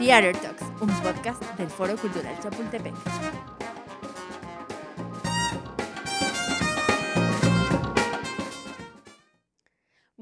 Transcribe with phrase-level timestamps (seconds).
[0.00, 3.49] Theater Talks, un podcast del Foro Cultural Chapultepec.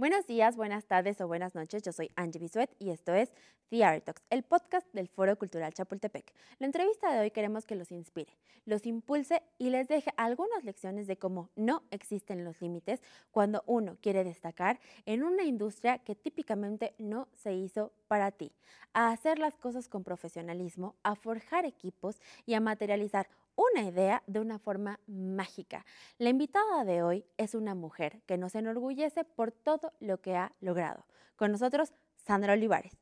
[0.08, 1.82] Buenos días, buenas tardes o buenas noches.
[1.82, 3.30] Yo soy Angie Bisuet y esto es
[3.68, 6.32] The Art Talks, el podcast del Foro Cultural Chapultepec.
[6.58, 8.32] La entrevista de hoy queremos que los inspire,
[8.64, 13.98] los impulse y les deje algunas lecciones de cómo no existen los límites cuando uno
[14.00, 18.50] quiere destacar en una industria que típicamente no se hizo para ti,
[18.94, 24.38] a hacer las cosas con profesionalismo, a forjar equipos y a materializar una idea de
[24.38, 25.84] una forma mágica.
[26.16, 30.54] La invitada de hoy es una mujer que nos enorgullece por todo lo que ha
[30.60, 31.06] logrado.
[31.34, 31.92] Con nosotros,
[32.24, 32.96] Sandra Olivares.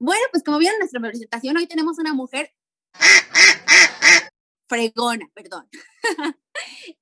[0.00, 2.52] Bueno, pues como vieron en nuestra presentación, hoy tenemos una mujer
[4.68, 5.68] fregona, perdón.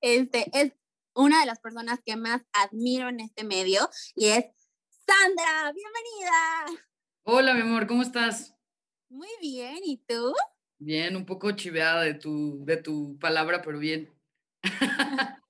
[0.00, 0.72] Este es
[1.14, 4.44] una de las personas que más admiro en este medio y es
[5.06, 6.82] Sandra, bienvenida.
[7.24, 8.54] Hola, mi amor, ¿cómo estás?
[9.08, 10.34] Muy bien, ¿y tú?
[10.84, 14.12] Bien, un poco chiveada de tu, de tu palabra, pero bien.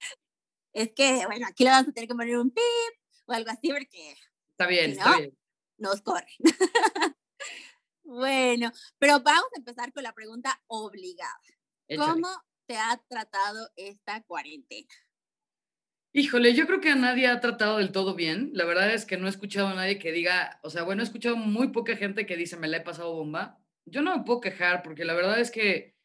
[0.75, 2.95] es que, bueno, aquí le vamos a tener que poner un pip
[3.25, 4.15] o algo así porque...
[4.51, 5.39] Está bien, está bien.
[5.79, 6.29] Nos corren.
[8.05, 11.41] bueno, pero vamos a empezar con la pregunta obligada.
[11.97, 12.29] ¿Cómo
[12.67, 14.93] te ha tratado esta cuarentena?
[16.13, 18.51] Híjole, yo creo que a nadie ha tratado del todo bien.
[18.53, 21.07] La verdad es que no he escuchado a nadie que diga, o sea, bueno, he
[21.07, 24.41] escuchado muy poca gente que dice me la he pasado bomba yo no me puedo
[24.41, 25.97] quejar porque la verdad es que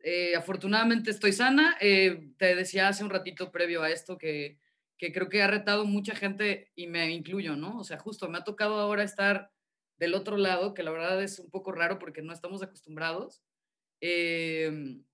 [0.00, 1.76] eh, afortunadamente estoy sana.
[1.80, 4.58] Eh, te decía hace un ratito previo a esto que,
[4.98, 7.78] que creo que ha retado mucha gente y me incluyo, ¿no?
[7.78, 9.52] O sea, justo me ha tocado ahora estar
[9.98, 13.42] del otro lado, que la verdad es un poco raro porque no estamos acostumbrados.
[14.00, 15.04] Em,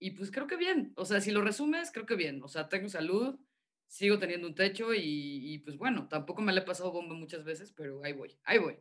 [0.00, 2.68] y pues creo que bien, o sea, si lo resumes, creo que bien, o sea,
[2.68, 3.38] tengo salud,
[3.88, 5.00] sigo teniendo un techo y,
[5.54, 8.58] y pues bueno, tampoco me le he pasado bomba muchas veces, pero ahí voy, ahí
[8.58, 8.78] voy.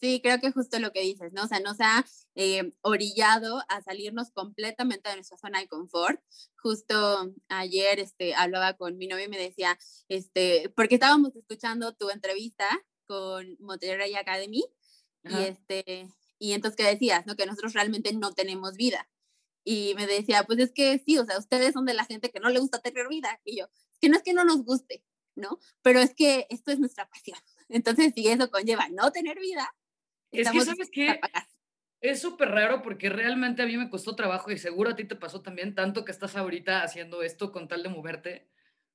[0.00, 1.44] Sí, creo que justo lo que dices, ¿no?
[1.44, 6.18] O sea, nos ha eh, orillado a salirnos completamente de nuestra zona de confort.
[6.56, 9.78] Justo ayer este, hablaba con mi novio y me decía,
[10.08, 12.66] este, porque estábamos escuchando tu entrevista
[13.06, 14.64] con Monterrey Academy
[15.24, 17.36] y, este, y entonces que decías, ¿no?
[17.36, 19.06] Que nosotros realmente no tenemos vida.
[19.64, 22.40] Y me decía, pues es que sí, o sea, ustedes son de la gente que
[22.40, 23.38] no le gusta tener vida.
[23.44, 25.04] Y yo, es que no es que no nos guste,
[25.34, 25.58] ¿no?
[25.82, 27.38] Pero es que esto es nuestra pasión.
[27.70, 29.68] Entonces, si eso conlleva no tener vida,
[30.32, 31.20] es que, ¿sabes qué?
[32.00, 35.16] Es súper raro porque realmente a mí me costó trabajo y seguro a ti te
[35.16, 38.48] pasó también, tanto que estás ahorita haciendo esto con tal de moverte,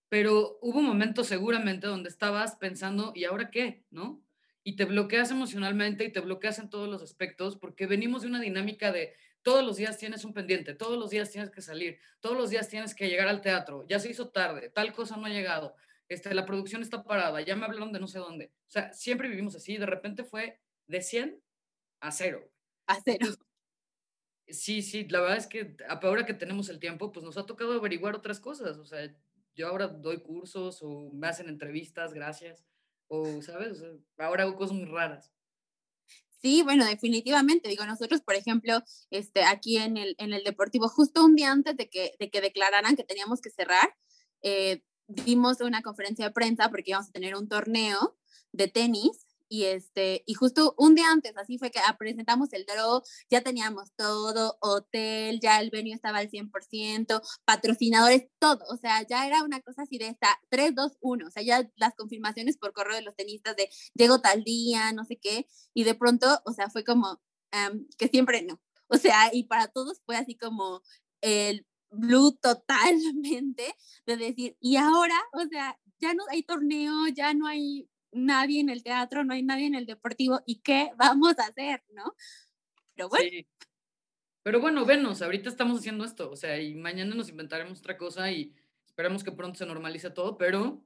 [0.09, 3.83] pero hubo un momento seguramente donde estabas pensando, ¿y ahora qué?
[3.91, 4.23] ¿No?
[4.63, 8.41] Y te bloqueas emocionalmente y te bloqueas en todos los aspectos porque venimos de una
[8.41, 12.35] dinámica de todos los días tienes un pendiente, todos los días tienes que salir, todos
[12.35, 15.29] los días tienes que llegar al teatro, ya se hizo tarde, tal cosa no ha
[15.29, 15.75] llegado,
[16.09, 18.51] este, la producción está parada, ya me hablaron de no sé dónde.
[18.67, 21.41] O sea, siempre vivimos así, de repente fue de 100
[22.01, 22.51] a 0.
[22.87, 23.27] A cero.
[24.47, 27.73] Sí, sí, la verdad es que ahora que tenemos el tiempo, pues nos ha tocado
[27.73, 28.77] averiguar otras cosas.
[28.77, 29.11] O sea,
[29.55, 32.63] yo ahora doy cursos o me hacen entrevistas, gracias.
[33.07, 33.83] O, ¿sabes?
[34.19, 35.33] ahora hago cosas muy raras.
[36.41, 37.69] Sí, bueno, definitivamente.
[37.69, 41.75] Digo, nosotros, por ejemplo, este, aquí en el, en el Deportivo, justo un día antes
[41.75, 43.95] de que, de que declararan que teníamos que cerrar,
[44.43, 48.17] eh, dimos una conferencia de prensa porque íbamos a tener un torneo
[48.51, 53.01] de tenis y este y justo un día antes así fue que presentamos el draw
[53.29, 59.27] ya teníamos todo hotel ya el venue estaba al 100% patrocinadores todo o sea ya
[59.27, 62.73] era una cosa así de esta 3 2 1 o sea ya las confirmaciones por
[62.73, 66.51] correo de los tenistas de llego tal día no sé qué y de pronto o
[66.51, 67.21] sea fue como
[67.97, 70.81] que siempre no o sea y para todos fue así como
[71.21, 73.75] el blue totalmente
[74.05, 78.69] de decir, y ahora, o sea, ya no hay torneo, ya no hay nadie en
[78.69, 82.15] el teatro, no hay nadie en el deportivo, ¿y qué vamos a hacer, no?
[82.95, 83.29] Pero bueno.
[84.43, 88.31] Pero bueno, venos, ahorita estamos haciendo esto, o sea, y mañana nos inventaremos otra cosa
[88.31, 88.53] y
[88.85, 90.85] esperamos que pronto se normalice todo, pero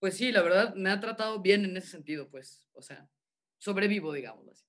[0.00, 3.08] pues sí, la verdad me ha tratado bien en ese sentido, pues, o sea,
[3.58, 4.64] sobrevivo, digamos así.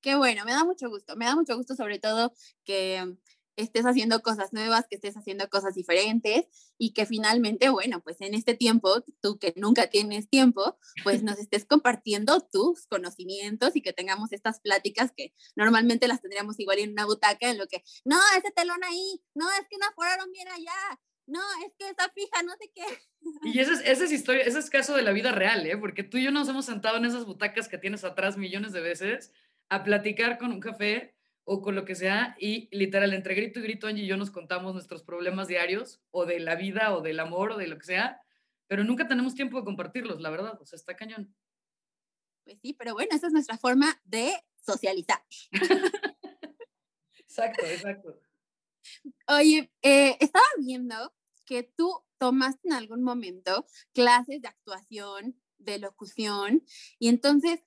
[0.00, 2.32] Qué bueno, me da mucho gusto, me da mucho gusto sobre todo
[2.64, 3.16] que
[3.56, 6.46] estés haciendo cosas nuevas, que estés haciendo cosas diferentes
[6.78, 11.38] y que finalmente, bueno, pues en este tiempo, tú que nunca tienes tiempo, pues nos
[11.38, 16.92] estés compartiendo tus conocimientos y que tengamos estas pláticas que normalmente las tendríamos igual en
[16.92, 20.48] una butaca, en lo que, no, ese telón ahí, no, es que no fueron bien
[20.48, 22.84] allá, no, es que esa fija, no sé qué.
[23.42, 25.76] Y esa es, esa es historia, ese caso de la vida real, ¿eh?
[25.76, 28.80] Porque tú y yo nos hemos sentado en esas butacas que tienes atrás millones de
[28.80, 29.32] veces
[29.68, 31.15] a platicar con un café
[31.48, 34.32] o con lo que sea, y literal, entre grito y grito, Angie y yo nos
[34.32, 37.86] contamos nuestros problemas diarios, o de la vida, o del amor, o de lo que
[37.86, 38.20] sea,
[38.66, 41.32] pero nunca tenemos tiempo de compartirlos, la verdad, o sea, está cañón.
[42.44, 45.22] Pues sí, pero bueno, esa es nuestra forma de socializar.
[47.12, 48.20] exacto, exacto.
[49.28, 51.14] Oye, eh, estaba viendo
[51.44, 56.64] que tú tomaste en algún momento clases de actuación, de locución,
[56.98, 57.60] y entonces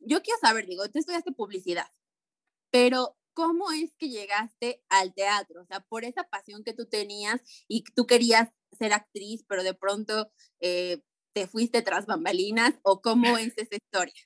[0.00, 1.88] yo quiero saber, digo, tú estudiaste publicidad,
[2.70, 5.62] pero ¿cómo es que llegaste al teatro?
[5.62, 9.74] O sea, por esa pasión que tú tenías y tú querías ser actriz, pero de
[9.74, 10.30] pronto
[10.60, 14.20] eh, te fuiste tras bambalinas, o cómo es esa historia?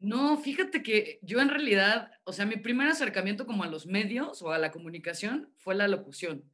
[0.00, 4.42] No, fíjate que yo en realidad, o sea, mi primer acercamiento como a los medios
[4.42, 6.44] o a la comunicación fue la locución.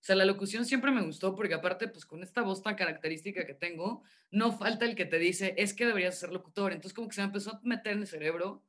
[0.00, 3.44] O sea, la locución siempre me gustó porque aparte, pues con esta voz tan característica
[3.44, 6.72] que tengo, no falta el que te dice, es que deberías ser locutor.
[6.72, 8.64] Entonces como que se me empezó a meter en el cerebro.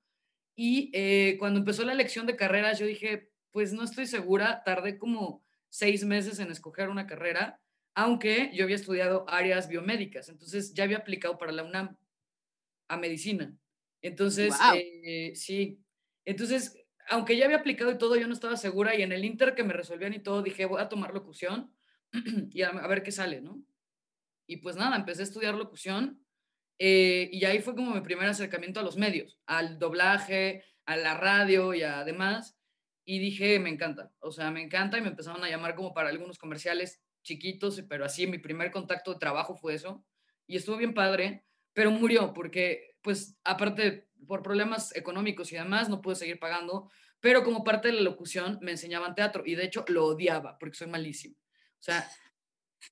[0.56, 4.98] Y eh, cuando empezó la elección de carreras, yo dije, pues no estoy segura, tardé
[4.98, 7.60] como seis meses en escoger una carrera,
[7.96, 11.98] aunque yo había estudiado áreas biomédicas, entonces ya había aplicado para la UNAM
[12.88, 13.56] a medicina.
[14.02, 15.80] Entonces, eh, sí,
[16.26, 19.56] entonces aunque ya había aplicado y todo, yo no estaba segura y en el Inter
[19.56, 21.74] que me resolvían y todo, dije, voy a tomar locución
[22.52, 23.64] y a, ver qué sale, ¿no?
[24.48, 26.23] Y pues nada, empecé a estudiar locución
[26.80, 31.16] eh, y ahí fue como mi primer acercamiento a los medios, al doblaje, a la
[31.16, 32.58] radio y además.
[33.06, 36.10] Y dije, me encanta, o sea, me encanta y me empezaron a llamar como para
[36.10, 40.06] algunos comerciales chiquitos, pero así mi primer contacto de trabajo fue eso.
[40.48, 46.02] Y estuvo bien padre, pero murió porque, pues, aparte por problemas económicos y demás, no
[46.02, 49.84] pude seguir pagando, pero como parte de la locución me enseñaban teatro y de hecho
[49.88, 51.36] lo odiaba porque soy malísimo.
[51.36, 52.10] O sea,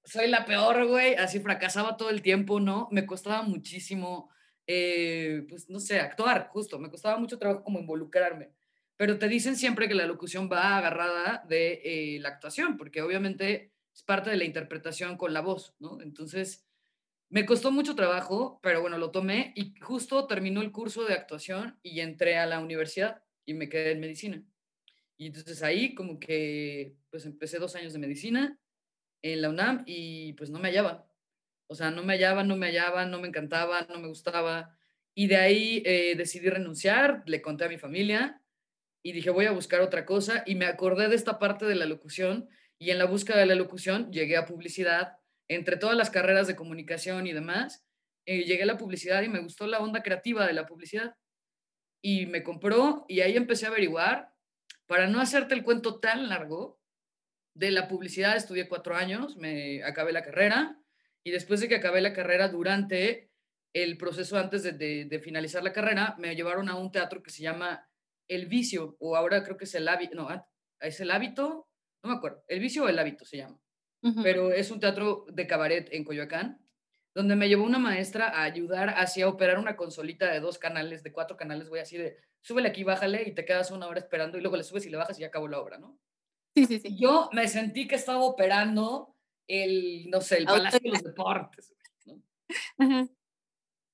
[0.03, 2.87] soy la peor, güey, así fracasaba todo el tiempo, ¿no?
[2.91, 4.29] Me costaba muchísimo,
[4.67, 8.51] eh, pues no sé, actuar, justo, me costaba mucho trabajo como involucrarme.
[8.97, 13.73] Pero te dicen siempre que la locución va agarrada de eh, la actuación, porque obviamente
[13.93, 16.01] es parte de la interpretación con la voz, ¿no?
[16.01, 16.65] Entonces,
[17.29, 21.79] me costó mucho trabajo, pero bueno, lo tomé y justo terminó el curso de actuación
[21.81, 24.43] y entré a la universidad y me quedé en medicina.
[25.17, 28.59] Y entonces ahí como que pues empecé dos años de medicina
[29.21, 31.07] en la UNAM y pues no me hallaba.
[31.67, 34.77] O sea, no me hallaba, no me hallaba, no me encantaba, no me gustaba.
[35.13, 38.41] Y de ahí eh, decidí renunciar, le conté a mi familia
[39.03, 41.85] y dije voy a buscar otra cosa y me acordé de esta parte de la
[41.85, 45.17] locución y en la búsqueda de la locución llegué a publicidad
[45.51, 47.85] entre todas las carreras de comunicación y demás,
[48.25, 51.17] eh, llegué a la publicidad y me gustó la onda creativa de la publicidad.
[52.01, 54.33] Y me compró y ahí empecé a averiguar.
[54.85, 56.80] Para no hacerte el cuento tan largo,
[57.53, 60.79] de la publicidad estudié cuatro años, me acabé la carrera
[61.23, 63.31] y después de que acabé la carrera, durante
[63.73, 67.43] el proceso antes de, de, finalizar la carrera, me llevaron a un teatro que se
[67.43, 67.87] llama
[68.27, 70.27] El Vicio, o ahora creo que es el hábito, no,
[70.79, 71.67] es el hábito,
[72.03, 73.61] no me acuerdo, El Vicio o el hábito se llama
[74.23, 76.59] pero es un teatro de cabaret en Coyoacán,
[77.13, 81.03] donde me llevó una maestra a ayudar así a operar una consolita de dos canales,
[81.03, 84.37] de cuatro canales, voy así de, súbele aquí, bájale y te quedas una hora esperando
[84.37, 85.99] y luego le subes y le bajas y ya acabó la obra, ¿no?
[86.55, 86.97] Sí, sí, sí.
[86.97, 89.15] Yo me sentí que estaba operando
[89.47, 91.73] el, no sé, el Palacio de los Deportes,
[92.05, 93.09] ¿no?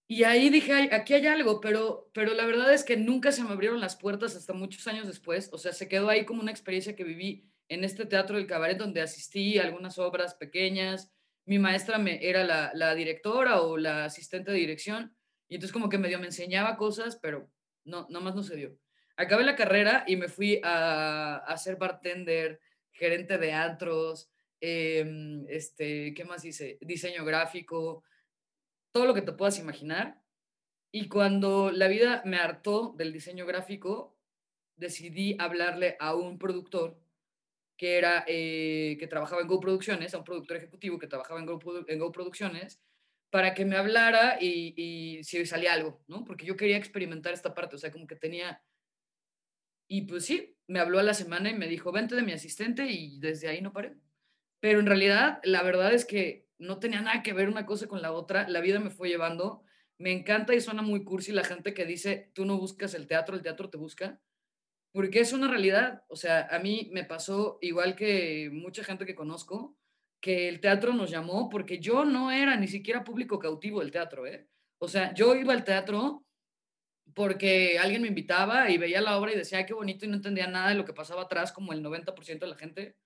[0.09, 3.49] Y ahí dije, aquí hay algo, pero, pero la verdad es que nunca se me
[3.49, 5.49] abrieron las puertas hasta muchos años después.
[5.51, 8.77] O sea, se quedó ahí como una experiencia que viví en este teatro del cabaret
[8.77, 11.11] donde asistí a algunas obras pequeñas.
[11.45, 15.13] Mi maestra me, era la, directora o la asistente de dirección
[15.49, 17.51] y entonces como que medio me enseñaba cosas, pero
[17.83, 18.77] no, más no se dio.
[19.17, 22.59] Acabé la carrera y me fui a, a ser bartender,
[22.91, 26.77] gerente de antros, em, este, ¿qué más hice?
[26.81, 28.03] Diseño gráfico,
[28.91, 30.21] todo lo que te puedas imaginar.
[30.91, 34.17] Y cuando la vida me hartó del diseño gráfico,
[34.75, 36.99] decidí hablarle a un productor
[37.77, 41.45] que, era, eh, que trabajaba en Go Producciones, a un productor ejecutivo que trabajaba en
[41.45, 42.01] Go, en
[43.29, 46.23] para que me hablara y, y si salía algo, ¿no?
[46.23, 48.61] Porque yo quería experimentar esta parte, o sea, como que tenía...
[49.87, 52.87] Y pues sí, me habló a la semana y me dijo, vente de mi asistente
[52.87, 53.95] y desde ahí no paré.
[54.59, 58.01] Pero en realidad, la verdad es que no tenía nada que ver una cosa con
[58.01, 59.63] la otra, la vida me fue llevando.
[59.99, 63.35] Me encanta y suena muy cursi la gente que dice, tú no buscas el teatro,
[63.35, 64.19] el teatro te busca
[64.97, 66.03] porque es una realidad.
[66.09, 69.77] O sea, a mí me pasó igual que mucha gente que conozco,
[70.19, 74.25] que el teatro nos llamó porque yo no era ni siquiera público cautivo del teatro,
[74.25, 74.47] ¿eh?
[74.79, 76.25] O sea, yo iba al teatro
[77.13, 80.47] porque alguien me invitaba y veía la obra y decía, qué bonito y no entendía
[80.47, 82.97] nada de lo que pasaba atrás, como el 90% de la gente.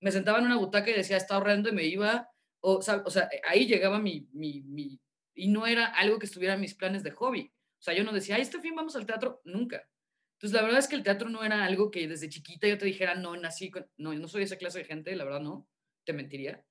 [0.00, 2.28] Me sentaba en una butaca y decía, está horrendo y me iba.
[2.60, 5.00] O, o sea, ahí llegaba mi, mi, mi,
[5.34, 7.52] Y no era algo que estuviera en mis planes de hobby.
[7.78, 9.88] O sea, yo no decía, este fin vamos al teatro, nunca.
[10.36, 12.84] Entonces, la verdad es que el teatro no era algo que desde chiquita yo te
[12.84, 13.86] dijera, no, nací con...
[13.96, 15.66] No, no soy esa clase de gente, la verdad no,
[16.04, 16.62] te mentiría.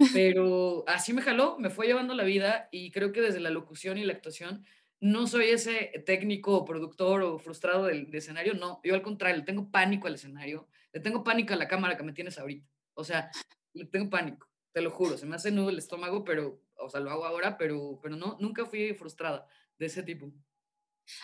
[0.14, 3.98] Pero así me jaló, me fue llevando la vida y creo que desde la locución
[3.98, 4.64] y la actuación
[5.00, 9.44] no soy ese técnico o productor o frustrado del, escenario, no, yo al contrario, le
[9.44, 13.04] tengo pánico al escenario, le tengo pánico a la cámara que me tienes ahorita, o
[13.04, 13.30] sea,
[13.72, 17.00] le tengo pánico, te lo juro, se me hace nudo el estómago, pero, o sea,
[17.00, 19.46] lo hago ahora, pero, pero no, nunca fui frustrada
[19.78, 20.30] de ese tipo.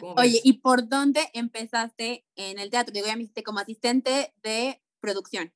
[0.00, 2.92] Oye, ¿y por dónde empezaste en el teatro?
[2.92, 5.52] Digo, ya me hiciste como asistente de producción.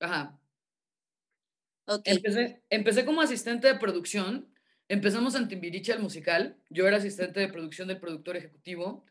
[0.00, 0.40] Ajá.
[1.86, 2.16] Okay.
[2.16, 4.53] Empecé, empecé como asistente de producción
[4.88, 6.56] Empezamos en Timbiriche, el musical.
[6.68, 9.04] Yo era asistente de producción del productor ejecutivo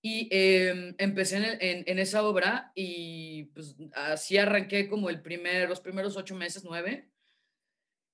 [0.00, 5.80] y em, empecé en, en, esa obra y pues así arranqué como el primer, los
[5.80, 7.10] primeros ocho meses, nueve.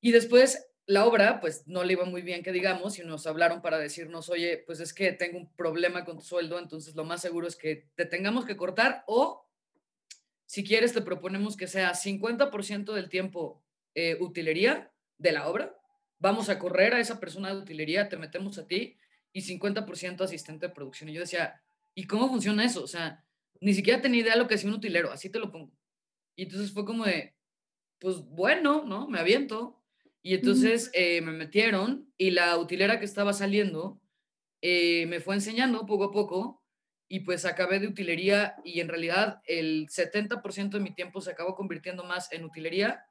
[0.00, 3.62] Y después la obra, pues no le iba muy bien, que digamos, y nos hablaron
[3.62, 7.22] para decirnos, oye, pues es que tengo un problema con tu sueldo, entonces lo más
[7.22, 9.48] seguro es que te tengamos que cortar o,
[10.46, 15.76] si quieres, te proponemos que sea 50% del tiempo eh, utilería de la obra
[16.26, 18.96] vamos a correr a esa persona de utilería, te metemos a ti
[19.32, 21.08] y 50% asistente de producción.
[21.08, 21.62] Y yo decía,
[21.94, 22.82] ¿y cómo funciona eso?
[22.82, 23.24] O sea,
[23.60, 25.72] ni siquiera tenía idea de lo que hacía un utilero, así te lo pongo.
[26.34, 27.36] Y entonces fue como de,
[28.00, 29.06] pues bueno, ¿no?
[29.06, 29.80] Me aviento.
[30.20, 34.00] Y entonces eh, me metieron y la utilera que estaba saliendo
[34.60, 36.64] eh, me fue enseñando poco a poco
[37.08, 41.54] y pues acabé de utilería y en realidad el 70% de mi tiempo se acabó
[41.54, 43.06] convirtiendo más en utilería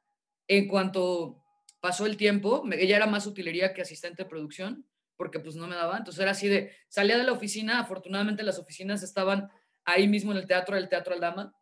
[0.50, 1.45] en cuanto
[1.86, 4.88] pasó el tiempo, ella era más utilería que asistente de producción,
[5.18, 8.58] porque pues no me daba, entonces era así de, salía de la oficina, afortunadamente las
[8.58, 9.52] oficinas estaban
[9.84, 11.54] ahí mismo en el teatro, el Teatro Aldama,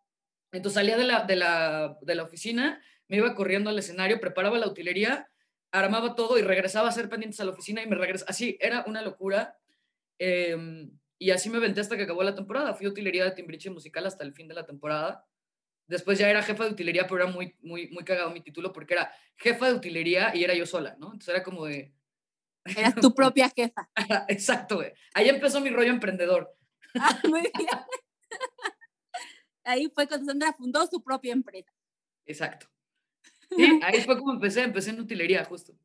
[0.53, 4.57] entonces salía de la, de la, de la oficina, me iba corriendo al escenario, preparaba
[4.57, 5.29] la utilería,
[5.73, 8.85] armaba todo y regresaba a hacer pendientes a la oficina y me regresaba, así, era
[8.87, 9.57] una locura,
[10.19, 10.89] em,
[11.19, 14.23] y así me venté hasta que acabó la temporada, fui utilería de Timbriche Musical hasta
[14.23, 15.25] el fin de la temporada,
[15.93, 18.95] Después ya era jefa de utilería, pero era muy, muy, muy cagado mi título porque
[18.95, 21.05] era jefa de utilería y era yo sola, ¿no?
[21.13, 21.93] Entonces era como de...
[22.65, 23.87] Eras tu propia jefa.
[24.27, 24.91] Exacto, güey.
[25.13, 26.55] Ahí empezó mi rollo emprendedor.
[26.95, 27.69] Ah, muy bien.
[29.63, 31.71] Ahí fue cuando Sandra fundó su propia empresa.
[32.23, 32.67] Exacto.
[33.49, 35.75] Sí, ahí fue como empecé, empecé en utilería, justo.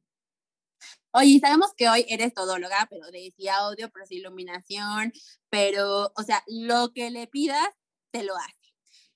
[1.12, 5.14] Oye, sabemos que hoy eres todóloga, pero decía audio, pero iluminación,
[5.48, 7.70] pero, o sea, lo que le pidas,
[8.10, 8.57] te lo hace.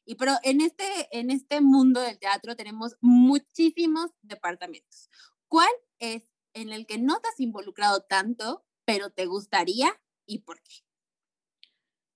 [0.05, 5.09] Y pero en este, en este mundo del teatro tenemos muchísimos departamentos.
[5.49, 10.61] ¿Cuál es en el que no te has involucrado tanto, pero te gustaría y por
[10.63, 10.73] qué?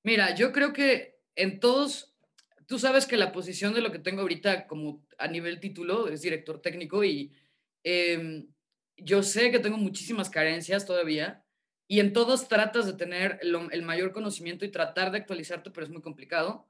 [0.02, 2.16] Mira, yo creo que en todos,
[2.66, 6.23] tú sabes que la posición de lo que tengo ahorita como a nivel título es
[6.23, 7.33] director técnico y
[7.83, 8.49] em,
[8.97, 11.45] yo sé que tengo muchísimas carencias todavía
[11.88, 15.93] y en todos tratas de tener el mayor conocimiento y tratar de actualizarte, pero es
[15.93, 16.69] muy complicado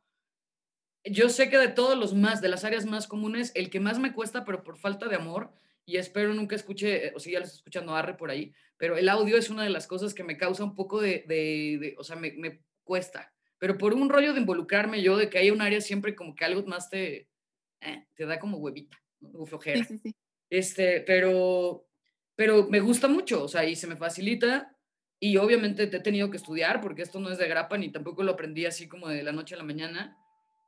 [1.10, 3.98] yo sé que de todos los más, de las áreas más comunes, el que más
[3.98, 5.52] me cuesta, pero por falta de amor,
[5.84, 9.08] y espero nunca escuche, o si ya lo estoy escuchando Arre por ahí, pero el
[9.08, 12.16] audio es una de las cosas que me causa un poco de, de, o sea,
[12.16, 13.32] me, me, cuesta.
[13.58, 16.44] Pero por un rollo de involucrarme yo, de que haya un área siempre como que
[16.44, 17.28] algo más te,
[17.80, 19.44] eh, te da como huevita, ¿no?
[19.44, 19.84] flojera.
[19.84, 20.16] Sí, sí, sí.
[20.50, 21.88] Este, pero,
[22.36, 24.72] pero me gusta mucho, o sea, y se me facilita.
[25.18, 28.22] Y obviamente te he tenido que estudiar porque esto no es de grapa ni tampoco
[28.22, 30.16] lo aprendí así como de la noche a la mañana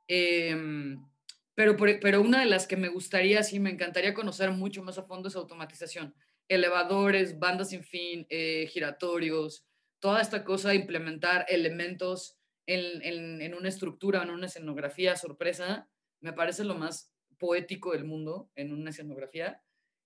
[0.09, 1.05] Em,
[1.53, 5.03] pero, pero una de las que me gustaría, sí, me encantaría conocer mucho más a
[5.03, 6.15] fondo es automatización.
[6.47, 9.67] Elevadores, bandas sin fin, eh, giratorios,
[9.99, 15.87] toda esta cosa, implementar elementos en, en, en, una estructura, en una escenografía sorpresa,
[16.21, 19.61] me parece lo más poético del mundo en una escenografía.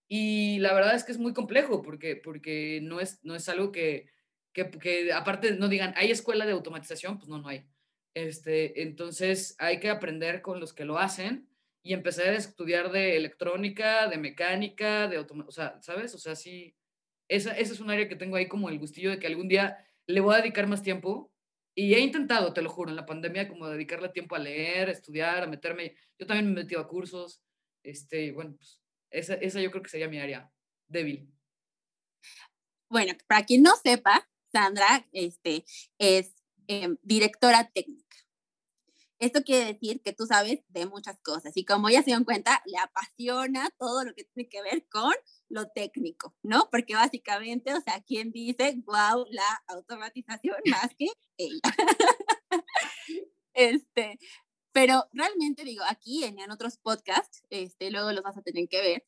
[0.09, 3.71] Y la verdad es que es muy complejo porque, porque no, es, no es algo
[3.71, 4.07] que,
[4.51, 7.17] que, que aparte no digan, ¿hay escuela de automatización?
[7.17, 7.65] Pues no, no hay.
[8.13, 11.49] Este, entonces hay que aprender con los que lo hacen
[11.81, 16.13] y empezar a estudiar de electrónica, de mecánica, de o sea, ¿sabes?
[16.13, 16.75] O sea, sí,
[17.27, 19.85] esa, esa es un área que tengo ahí como el gustillo de que algún día
[20.05, 21.31] le voy a dedicar más tiempo.
[21.75, 24.91] Y he intentado, te lo juro, en la pandemia como dedicarle tiempo a leer, a
[24.91, 25.95] estudiar, a meterme.
[26.19, 27.41] Yo también me he metido a cursos.
[27.81, 28.79] Este, bueno, pues
[29.09, 30.51] esa, esa yo creo que sería mi área
[30.87, 31.33] débil.
[32.89, 35.65] Bueno, para quien no sepa, Sandra este,
[35.97, 36.35] es
[36.67, 38.02] Em, directora técnica.
[39.23, 42.61] Esto quiere decir que tú sabes de muchas cosas y como ya se dieron cuenta,
[42.65, 45.13] le apasiona todo lo que tiene que ver con
[45.47, 46.67] lo técnico, ¿no?
[46.69, 51.61] Porque básicamente, o sea, ¿quién dice, wow, la automatización más que ella?
[53.53, 54.19] este,
[54.73, 58.81] pero realmente digo, aquí en, en otros podcasts, este, luego los vas a tener que
[58.81, 59.05] ver,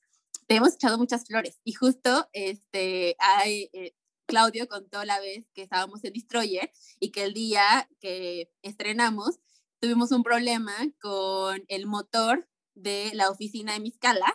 [0.47, 3.93] te hemos echado muchas flores y justo este, hay, eh,
[4.27, 9.39] Claudio contó la vez que estábamos en Destroyer y que el día que estrenamos
[9.85, 14.25] tuvimos un problema con el motor de la oficina de Miscala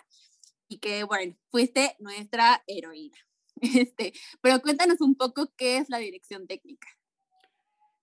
[0.68, 3.16] y que, bueno, fuiste nuestra heroína.
[3.62, 6.86] Este, pero cuéntanos un poco qué es la dirección técnica.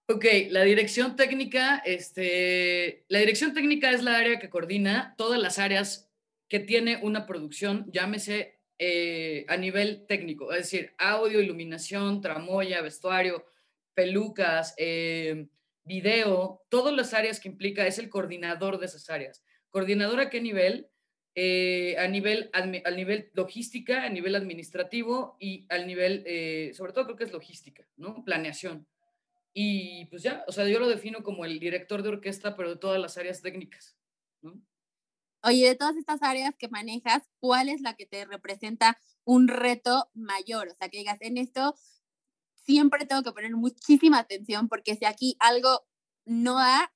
[0.08, 5.58] Ok, la dirección técnica, este, la dirección técnica es la área que coordina todas las
[5.58, 6.12] áreas
[6.50, 13.46] que tiene una producción, llámese eh, a nivel técnico, es decir, audio, iluminación, tramoya, vestuario,
[13.96, 15.48] pelucas, eh,
[15.88, 19.44] video, todas las áreas que implica, es el coordinador de esas áreas.
[19.70, 20.90] ¿Coordinador a qué nivel?
[21.34, 26.24] Eh, a nivel, al nivel logística, a nivel administrativo y al nivel,
[26.74, 28.24] sobre todo creo que es logística, ¿no?
[28.24, 28.88] Planeación.
[29.54, 32.76] Y pues ya, o sea, yo lo defino como el director de orquesta, pero de
[32.76, 33.98] todas las áreas técnicas,
[34.42, 34.62] ¿no?
[35.44, 40.10] Oye, de todas estas áreas que manejas, ¿cuál es la que te representa un reto
[40.14, 40.68] mayor?
[40.68, 41.76] O sea, que digas, en esto
[42.68, 45.88] siempre tengo que poner muchísima atención porque si aquí algo
[46.26, 46.94] no da,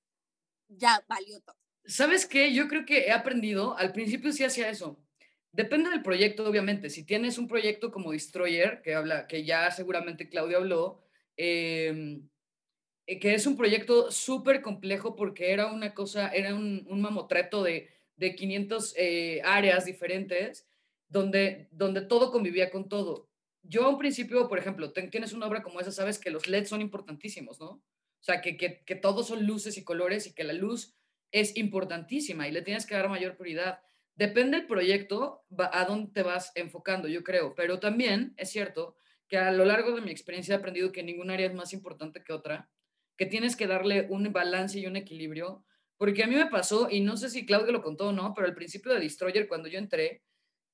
[0.68, 1.56] ya valió todo.
[1.86, 2.54] ¿Sabes qué?
[2.54, 5.00] Yo creo que he aprendido, al principio sí hacía eso.
[5.52, 6.90] Depende del proyecto, obviamente.
[6.90, 11.04] Si tienes un proyecto como Destroyer, que, habla, que ya seguramente Claudio habló,
[11.38, 12.22] eh,
[13.08, 17.64] eh, que es un proyecto súper complejo porque era una cosa, era un, un mamotreto
[17.64, 20.68] de, de 500 eh, áreas diferentes
[21.10, 23.31] donde, donde todo convivía con todo.
[23.64, 26.70] Yo a un principio, por ejemplo, tienes una obra como esa, sabes que los LEDs
[26.70, 27.68] son importantísimos, ¿no?
[27.70, 30.96] O sea, que, que, que todos son luces y colores y que la luz
[31.32, 33.80] es importantísima y le tienes que dar mayor prioridad.
[34.16, 38.96] Depende del proyecto a dónde te vas enfocando, yo creo, pero también es cierto
[39.28, 42.24] que a lo largo de mi experiencia he aprendido que ningún área es más importante
[42.24, 42.70] que otra
[43.18, 45.64] que tienes que darle un balance y un equilibrio,
[45.98, 48.48] porque a mí me pasó, y no sé si Claudio lo contó o no, pero
[48.48, 50.24] al principio de Destroyer, cuando yo entré,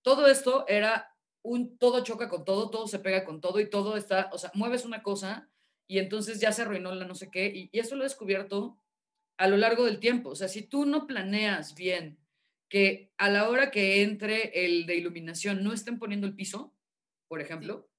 [0.01, 1.13] todo esto era
[1.47, 4.51] un todo choca con todo, todo se pega con todo y todo está, o sea,
[4.53, 5.49] mueves una cosa
[5.87, 8.77] y entonces ya se arruinó la no sé qué, y, y eso lo he descubierto
[9.37, 10.29] a lo largo del tiempo.
[10.31, 12.19] O sea, si tú no planeas bien
[12.67, 16.75] que a la hora que entre el de iluminación no estén poniendo el piso,
[17.29, 17.89] por ejemplo,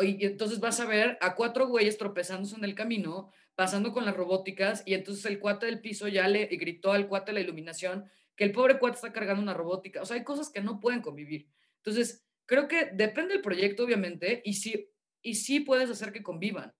[0.00, 4.16] y entonces vas a ver a cuatro güeyes tropezándose en el camino, pasando con las
[4.16, 8.04] robóticas, y entonces el cuate del piso ya le gritó al cuate de la iluminación
[8.36, 10.00] que el pobre cuate está cargando una robótica.
[10.00, 11.48] O sea, hay cosas que no pueden convivir.
[11.78, 14.90] Entonces, creo que depende del proyecto, obviamente, y sí,
[15.22, 16.74] y sí puedes hacer que convivan.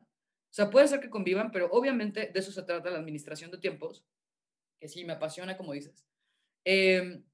[0.53, 3.59] O sea, puede ser que convivan, pero obviamente de eso se trata la administración de
[3.59, 4.05] tiempos,
[4.79, 6.05] que sí me apasiona, como dices.
[6.64, 7.25] Em,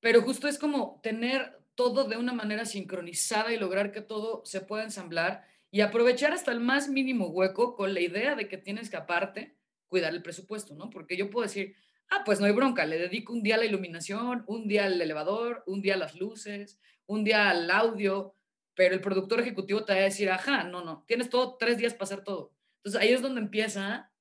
[0.00, 4.62] pero justo es como tener todo de una manera sincronizada y lograr que todo se
[4.62, 8.88] pueda ensamblar y aprovechar hasta el más mínimo hueco con la idea de que tienes
[8.88, 9.56] que aparte
[9.88, 10.90] cuidar el presupuesto, ¿no?
[10.90, 11.76] Porque yo puedo decir,
[12.08, 15.00] ah, pues no hay bronca, le dedico un día a la iluminación, un día al
[15.00, 18.34] elevador, un día a las luces, un día al audio,
[18.74, 21.94] pero el productor ejecutivo te va a decir, ajá, no, no, tienes todo tres días
[21.94, 22.52] para hacer todo.
[22.78, 24.12] Entonces ahí es donde empieza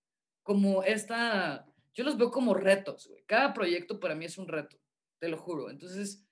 [0.43, 3.24] como esta, yo los veo como retos, güey.
[3.26, 4.78] Cada proyecto para mí es un reto,
[5.19, 5.69] te lo juro.
[5.69, 6.26] Entonces,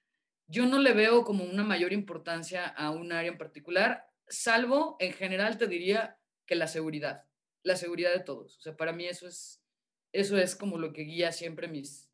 [0.48, 5.13] yo no le veo como una mayor importancia a un área en particular, salvo en
[5.13, 7.26] general te diría que la seguridad,
[7.63, 8.58] la seguridad de todos.
[8.58, 9.63] O sea, para mí eso es,
[10.12, 12.10] eso es como lo que guía siempre mis,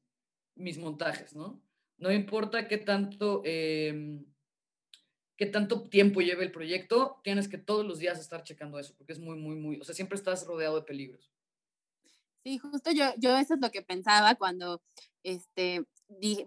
[0.56, 1.62] mis montajes, ¿no?
[1.98, 4.26] No importa qué tanto, em,
[5.40, 9.14] qué tanto tiempo lleve el proyecto, tienes que todos los días estar checando eso, porque
[9.14, 11.32] es muy, muy, muy, o sea, siempre estás rodeado de peligros.
[12.44, 14.82] Sí, justo yo, yo eso es lo que pensaba cuando
[15.24, 15.86] este,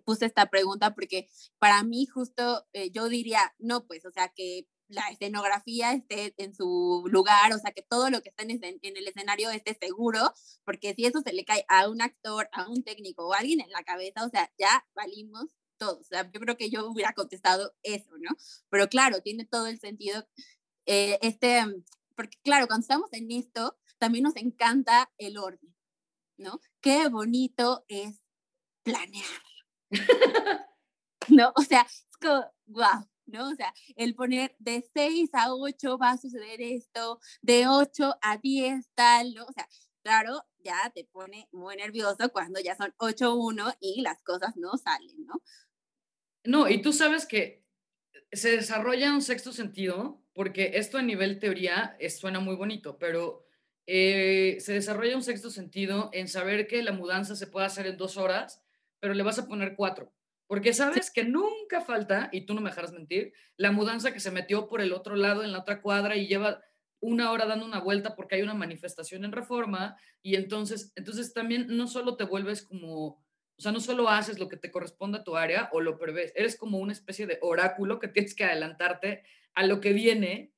[0.04, 1.26] puse esta pregunta porque
[1.58, 6.54] para mí justo eh, yo diría, no, pues, o sea, que la escenografía esté en
[6.54, 8.50] su lugar, o sea, que todo lo que está en,
[8.82, 12.82] el escenario esté seguro, porque si eso se le cae a un actor, a un
[12.82, 15.46] técnico o a alguien en la cabeza, o sea, ya valimos
[15.82, 16.00] todos.
[16.00, 18.30] O sea, yo creo que yo hubiera contestado eso, ¿no?
[18.70, 20.26] Pero claro, tiene todo el sentido.
[20.86, 21.62] Eh, este,
[22.16, 25.74] porque claro, cuando estamos en esto, también nos encanta el orden,
[26.36, 26.60] ¿no?
[26.80, 28.20] Qué bonito es
[28.84, 29.42] planear.
[31.28, 31.52] ¿no?
[31.56, 33.48] O sea, es como, wow, ¿no?
[33.50, 38.38] O sea, el poner de 6 a 8 va a suceder esto, de 8 a
[38.38, 39.44] 10 tal, ¿no?
[39.44, 39.68] O sea,
[40.02, 45.26] claro, ya te pone muy nervioso cuando ya son 8-1 y las cosas no salen,
[45.26, 45.42] ¿no?
[46.44, 47.64] No, y tú sabes que
[48.32, 53.44] se desarrolla un sexto sentido, porque esto a nivel teoría es, suena muy bonito, pero
[53.86, 57.96] eh, se desarrolla un sexto sentido en saber que la mudanza se puede hacer en
[57.96, 58.62] dos horas,
[59.00, 60.12] pero le vas a poner cuatro.
[60.46, 64.30] Porque sabes que nunca falta, y tú no me dejarás mentir, la mudanza que se
[64.30, 66.62] metió por el otro lado, en la otra cuadra, y lleva
[67.00, 71.66] una hora dando una vuelta porque hay una manifestación en reforma, y entonces, entonces también
[71.68, 73.24] no solo te vuelves como,
[73.56, 76.32] o sea, no solo haces lo que te corresponde a tu área o lo prevés,
[76.34, 80.52] eres como una especie de oráculo que tienes que adelantarte a lo que viene,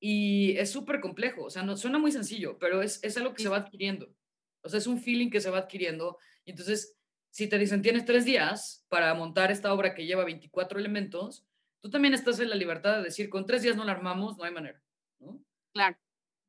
[0.00, 3.42] y es súper complejo, o sea, no, suena muy sencillo, pero es, es algo que
[3.42, 4.14] se va adquiriendo,
[4.62, 6.98] o sea, es un feeling que se va adquiriendo, y entonces
[7.30, 11.46] si te dicen tienes tres días para montar esta obra que lleva 24 elementos,
[11.80, 14.44] tú también estás en la libertad de decir, con tres días no la armamos, no
[14.44, 14.82] hay manera.
[15.20, 15.40] ¿no?
[15.72, 15.96] Claro.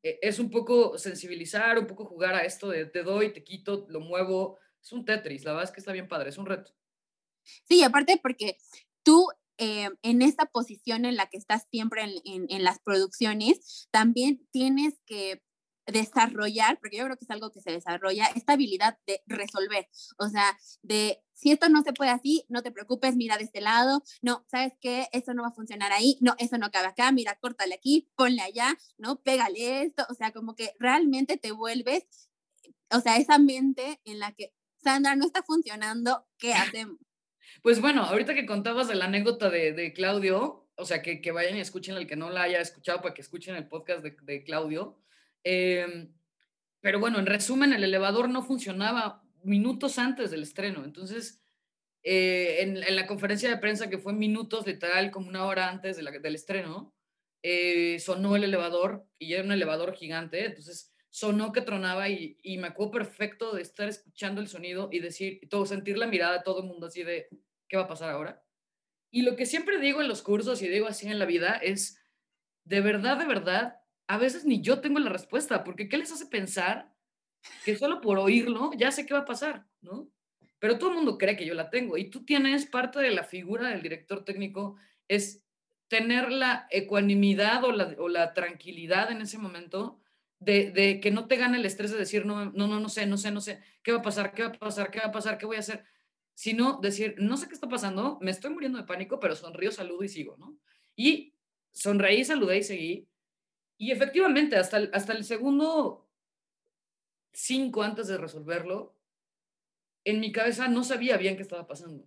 [0.03, 3.85] eh, es un poco sensibilizar, un poco jugar a esto de te doy, te quito,
[3.89, 4.57] lo muevo.
[4.81, 6.71] Es un Tetris, la verdad es que está bien padre, es un reto.
[7.67, 8.57] Sí, aparte porque
[9.03, 14.47] tú eh, en esta posición en la que estás siempre en, en, las producciones, también
[14.51, 15.43] tienes que
[15.85, 19.87] desarrollar, porque yo creo que es algo que se desarrolla, esta habilidad de resolver,
[20.17, 23.59] o sea, de si esto no se puede así, no te preocupes, mira de este
[23.59, 25.07] lado, no, ¿sabes qué?
[25.11, 28.41] Eso no va a funcionar ahí, no, eso no cabe acá, mira, córtale aquí, ponle
[28.41, 29.21] allá, ¿no?
[29.21, 32.05] Pégale esto, o sea, como que realmente te vuelves,
[32.91, 36.97] o sea, esa mente en la que, Sandra, no está funcionando, ¿qué hacemos?
[37.61, 41.57] Pues bueno, ahorita que contabas de la anécdota de, Claudio, o sea, que, que, vayan
[41.57, 45.01] y escuchen el que no la haya escuchado para que escuchen el podcast de, Claudio.
[45.43, 46.09] Eh,
[46.79, 50.85] pero bueno, en resumen, el elevador no funcionaba minutos antes del estreno.
[50.85, 51.43] Entonces,
[52.03, 56.35] eh, en, la conferencia de prensa, que fue minutos, literal, como una hora antes del
[56.35, 56.93] estreno,
[57.43, 60.45] eh, sonó el elevador y era un elevador gigante.
[60.45, 64.99] Entonces, sonó que tronaba y, y, me acuerdo perfecto de estar escuchando el sonido y
[64.99, 67.29] decir, todo, sentir la mirada de todo el mundo así de,
[67.67, 68.43] ¿qué va a pasar ahora?
[69.11, 71.99] Y lo que siempre digo en los cursos y digo así en la vida es,
[72.63, 76.27] de verdad, de verdad, a veces ni yo tengo la respuesta, porque ¿qué les hace
[76.27, 76.93] pensar
[77.65, 80.11] que solo por oírlo ya sé qué va a pasar, ¿no?
[80.59, 83.23] Pero todo el mundo cree que yo la tengo y tú tienes parte de la
[83.23, 84.75] figura del director técnico
[85.07, 85.43] es
[85.87, 89.99] tener la ecuanimidad o la, o la tranquilidad en ese momento
[90.39, 93.17] de, que no te gane el estrés de decir, no, no, no, no sé, no
[93.17, 94.33] sé, no sé, ¿qué va a pasar?
[94.33, 94.89] ¿Qué va a pasar?
[94.89, 95.37] ¿Qué va a pasar?
[95.37, 95.83] ¿Qué voy a hacer?
[96.33, 100.03] Sino decir, no sé qué está pasando, me estoy muriendo de pánico, pero sonrío, saludo
[100.03, 100.57] y sigo, ¿no?
[100.95, 101.35] Y
[101.71, 103.09] sonreí, saludé y seguí.
[103.77, 106.09] Y efectivamente, hasta el, hasta el segundo
[107.33, 108.95] cinco antes de resolverlo,
[110.05, 112.05] en mi cabeza no sabía bien qué estaba pasando.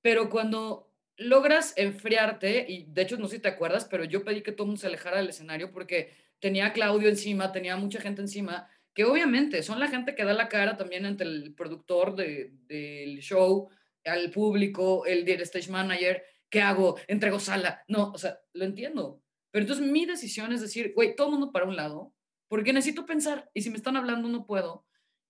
[0.00, 4.42] Pero cuando logras enfriarte, y de hecho no sé si te acuerdas, pero yo pedí
[4.42, 8.00] que todo el mundo se alejara del escenario porque tenía a Claudio encima, tenía mucha
[8.00, 12.16] gente encima, que obviamente son la gente que da la cara también ante el productor
[12.16, 13.68] de, del show,
[14.04, 16.98] al público, el, el stage manager, ¿qué hago?
[17.06, 17.84] ¿Entrego sala?
[17.88, 19.22] No, o sea, lo entiendo.
[19.50, 22.14] Pero entonces mi decisión es decir, güey, todo mundo para un lado,
[22.48, 24.86] porque necesito pensar y si me están hablando no puedo.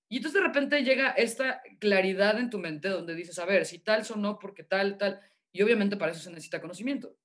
[0.09, 3.81] Y entonces de repente llega esta claridad en tu mente donde dices, a ver, si
[3.81, 5.21] tal sonó porque tal, tal,
[5.53, 7.17] y obviamente para eso se necesita conocimiento.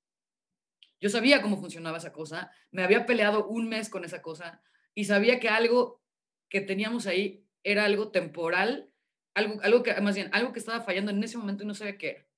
[1.03, 4.61] Yo sabía cómo funcionaba esa cosa, me había peleado un mes con esa cosa
[4.95, 6.01] y sabía que algo
[6.47, 8.89] que teníamos ahí era algo temporal,
[9.33, 11.97] algo, algo que, más bien, algo que estaba fallando en ese momento y no sabía
[11.97, 12.29] qué.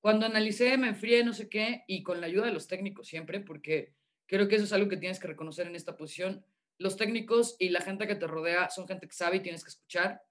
[0.00, 3.40] Cuando analicé, me enfrié, no sé qué, y con la ayuda de los técnicos siempre,
[3.40, 3.92] porque
[4.26, 6.44] creo que eso es algo que tienes que reconocer en esta posición,
[6.78, 9.70] los técnicos y la gente que te rodea son gente que sabe y tienes que
[9.70, 10.22] escuchar.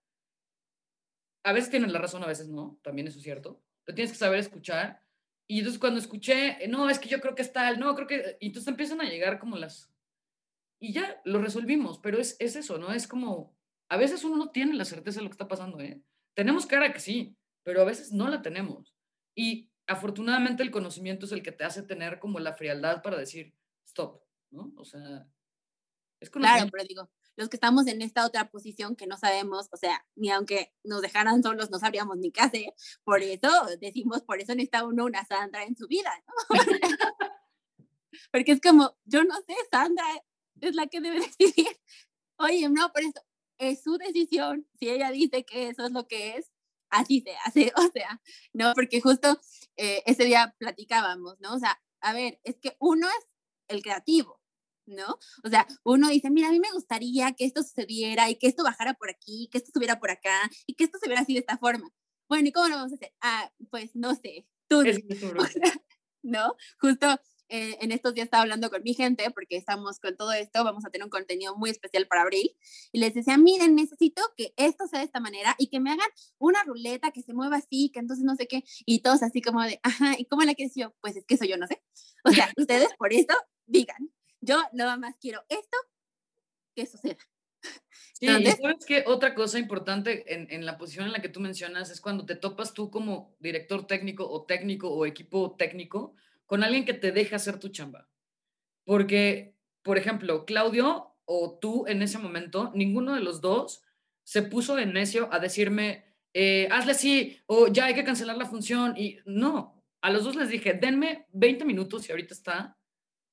[1.43, 4.17] A veces tienen la razón, a veces no, también eso es cierto, pero tienes que
[4.17, 5.03] saber escuchar.
[5.51, 8.37] Y entonces cuando escuché, no, es que yo creo que es tal, no, creo que...
[8.39, 9.91] Y entonces empiezan a llegar como las...
[10.79, 12.93] Y ya lo resolvimos, pero es, es eso, ¿no?
[12.93, 13.53] Es como,
[13.89, 16.01] a veces uno no tiene la certeza de lo que está pasando, ¿eh?
[16.35, 18.95] Tenemos cara que sí, pero a veces no la tenemos.
[19.35, 23.53] Y afortunadamente el conocimiento es el que te hace tener como la frialdad para decir,
[23.85, 24.71] stop, ¿no?
[24.77, 25.27] O sea,
[26.31, 30.05] Claro, pero digo, los que estamos en esta otra posición que no sabemos, o sea,
[30.15, 34.53] ni aunque nos dejaran solos no sabríamos ni qué hacer, por eso decimos, por eso
[34.53, 36.33] necesita uno una Sandra en su vida, ¿no?
[38.31, 40.05] Porque es como, yo no sé, Sandra
[40.59, 41.79] es la que debe decidir.
[42.37, 43.21] Oye, no, pero eso
[43.57, 44.67] es su decisión.
[44.79, 46.51] Si ella dice que eso es lo que es,
[46.89, 48.21] así se hace, o sea,
[48.53, 49.39] no, porque justo
[49.77, 51.55] eh, ese día platicábamos, ¿no?
[51.55, 53.25] O sea, a ver, es que uno es
[53.67, 54.40] el creativo,
[54.85, 55.17] ¿no?
[55.43, 58.63] O sea, uno dice, mira, a mí me gustaría que esto sucediera y que esto
[58.63, 61.39] bajara por aquí, que esto estuviera por acá y que esto se viera así de
[61.39, 61.91] esta forma.
[62.27, 63.13] Bueno, ¿y cómo lo vamos a hacer?
[63.21, 64.83] Ah, pues no sé, tú.
[66.23, 66.55] ¿No?
[66.79, 67.19] Justo
[67.53, 70.85] eh, en estos días estaba hablando con mi gente porque estamos con todo esto, vamos
[70.85, 72.55] a tener un contenido muy especial para abril
[72.93, 76.07] y les decía, miren, necesito que esto sea de esta manera y que me hagan
[76.37, 79.61] una ruleta que se mueva así, que entonces no sé qué, y todos así como
[79.63, 80.95] de, ajá, ¿y cómo la quieres yo?
[81.01, 81.83] Pues es que eso yo no sé.
[82.23, 84.10] O sea, ustedes por eso digan,
[84.51, 85.77] yo nada más quiero esto
[86.75, 87.17] que suceda.
[88.13, 91.39] Sí, y sabes que otra cosa importante en, en, la posición en la que tú
[91.39, 96.13] mencionas es cuando te topas tú como director técnico o técnico o equipo técnico
[96.45, 98.07] con alguien que te deja hacer tu chamba.
[98.83, 103.81] Porque, por ejemplo, Claudio o tú en ese momento, ninguno de los dos
[104.23, 108.45] se puso en necio a decirme, eh, hazle así o ya hay que cancelar la
[108.45, 108.93] función.
[108.97, 112.77] Y no, a los dos les dije, denme 20 minutos y ahorita está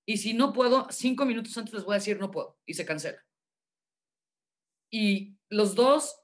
[0.09, 2.87] y si no puedo, cinco minutos antes les voy a decir no puedo y se
[2.87, 3.23] cancela.
[4.91, 6.23] Y los dos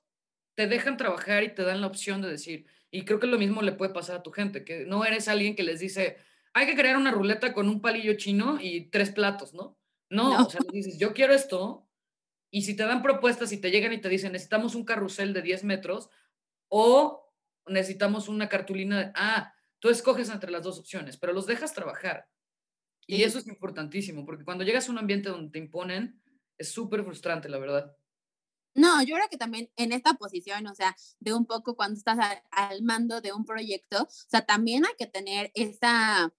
[0.54, 3.60] te dejan trabajar y te dan la opción de decir, y creo que lo mismo
[3.60, 6.16] le puede pasar a tu gente, que no eres alguien que les dice,
[6.54, 9.78] hay que crear una ruleta con un palillo chino y tres platos, ¿no?
[10.08, 11.86] No, o sea, dices, yo quiero esto,
[12.50, 15.42] y si te dan propuestas y te llegan y te dicen, necesitamos un carrusel de
[15.42, 16.08] 10 metros,
[16.68, 17.30] o
[17.66, 22.30] necesitamos una cartulina de, ah, tú escoges entre las dos opciones, pero los dejas trabajar.
[23.06, 26.20] Y eso es importantísimo, porque cuando llegas a un ambiente donde te imponen,
[26.58, 27.96] es súper frustrante, la verdad.
[28.74, 32.18] No, yo creo que también en esta posición, o sea, de un poco cuando estás
[32.50, 36.32] al mando de un proyecto, o sea, también hay que tener esa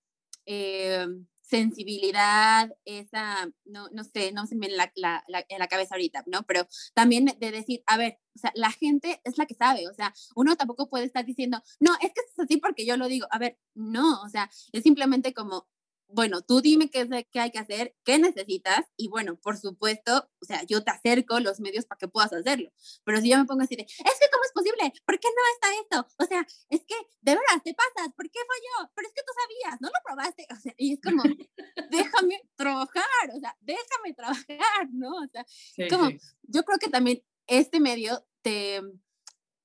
[0.46, 1.08] eh,
[1.42, 6.24] sensibilidad, esa, no, no sé, no se me en la, la, en la cabeza ahorita,
[6.28, 6.44] ¿no?
[6.44, 9.94] Pero también de decir, a ver, o sea, la gente es la que sabe, o
[9.94, 13.28] sea, uno tampoco puede estar diciendo, no, es que es así porque yo lo digo,
[13.32, 15.68] a ver, no, o sea, es simplemente como,
[16.08, 20.46] bueno, tú dime qué, qué hay que hacer, qué necesitas y bueno, por supuesto, o
[20.46, 22.72] sea, yo te acerco los medios para que puedas hacerlo.
[23.04, 24.94] Pero si yo me pongo así de, es que ¿cómo es posible?
[25.06, 26.16] ¿Por qué no está esto?
[26.24, 28.92] O sea, es que de veras te pasas, ¿por qué falló?
[28.96, 30.48] Pero es que tú sabías, no lo probaste.
[30.52, 31.24] O sea, y es como,
[31.92, 35.16] déjame trabajar, o sea, déjame trabajar, ¿no?
[35.16, 35.46] O sea,
[35.90, 36.10] como,
[36.44, 38.82] yo creo que también este medio te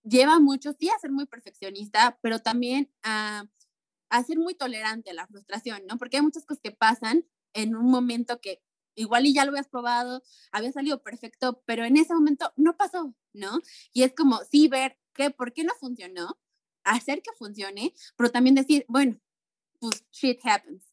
[0.03, 3.45] lleva mucho, sí, a ser muy perfeccionista, pero también a
[4.11, 5.97] a ser muy tolerante a la frustración, ¿no?
[5.97, 8.63] Porque hay muchas cosas que pasan en un momento que
[8.95, 13.15] igual y ya lo habías probado, había salido perfecto, pero en ese momento no pasó,
[13.33, 13.61] ¿no?
[13.93, 16.39] Y es como, sí, ver qué, por qué no funcionó,
[16.85, 19.21] hacer que funcione, pero también decir, bueno,
[19.79, 20.85] pues shit happens.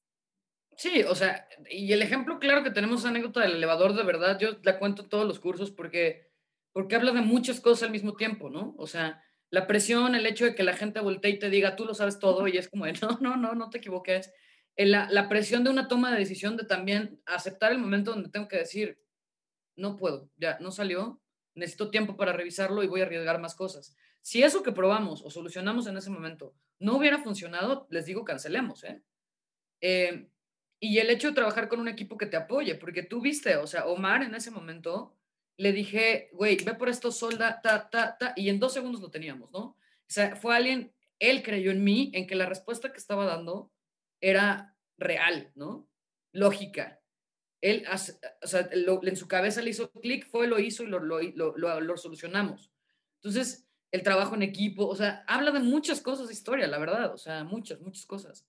[0.77, 4.59] Sí, o sea, y el ejemplo claro que tenemos anécdota del elevador, de verdad, yo
[4.61, 6.31] la cuento en todos los cursos porque,
[6.71, 8.75] porque habla de muchas cosas al mismo tiempo, ¿no?
[8.77, 11.85] O sea, la presión, el hecho de que la gente voltee y te diga, tú
[11.85, 14.31] lo sabes todo, y es como, no, no, no, no te equivoques.
[14.75, 18.57] La, presión de una toma de decisión de también aceptar el momento donde tengo que
[18.57, 18.99] decir,
[19.75, 21.19] no puedo, ya, no salió,
[21.55, 23.95] necesito tiempo para revisarlo y voy a arriesgar más cosas.
[24.21, 28.83] Si eso que probamos o solucionamos en ese momento no hubiera funcionado, les digo, cancelemos,
[28.83, 29.01] ¿eh?
[29.81, 30.29] ¿eh?
[30.79, 33.65] y el hecho de trabajar con un equipo que te apoye, porque tú viste, o
[33.65, 35.16] sea, Omar en ese momento
[35.57, 39.09] le dije, güey, ve por esto, solda, ta, ta, ta, y en dos segundos lo
[39.09, 39.59] teníamos, ¿no?
[39.59, 43.71] O sea, fue alguien, él creyó en mí, en que la respuesta que estaba dando
[44.21, 45.89] era real, ¿no?
[46.31, 47.01] Lógica.
[47.61, 51.21] Él, o sea, en su cabeza le hizo clic, fue, lo hizo y lo, lo,
[51.21, 52.71] lo, lo, solucionamos.
[53.15, 57.11] Entonces, el trabajo en equipo, o sea, habla de muchas cosas de historia, la verdad,
[57.11, 58.45] o sea, muchas, muchas cosas.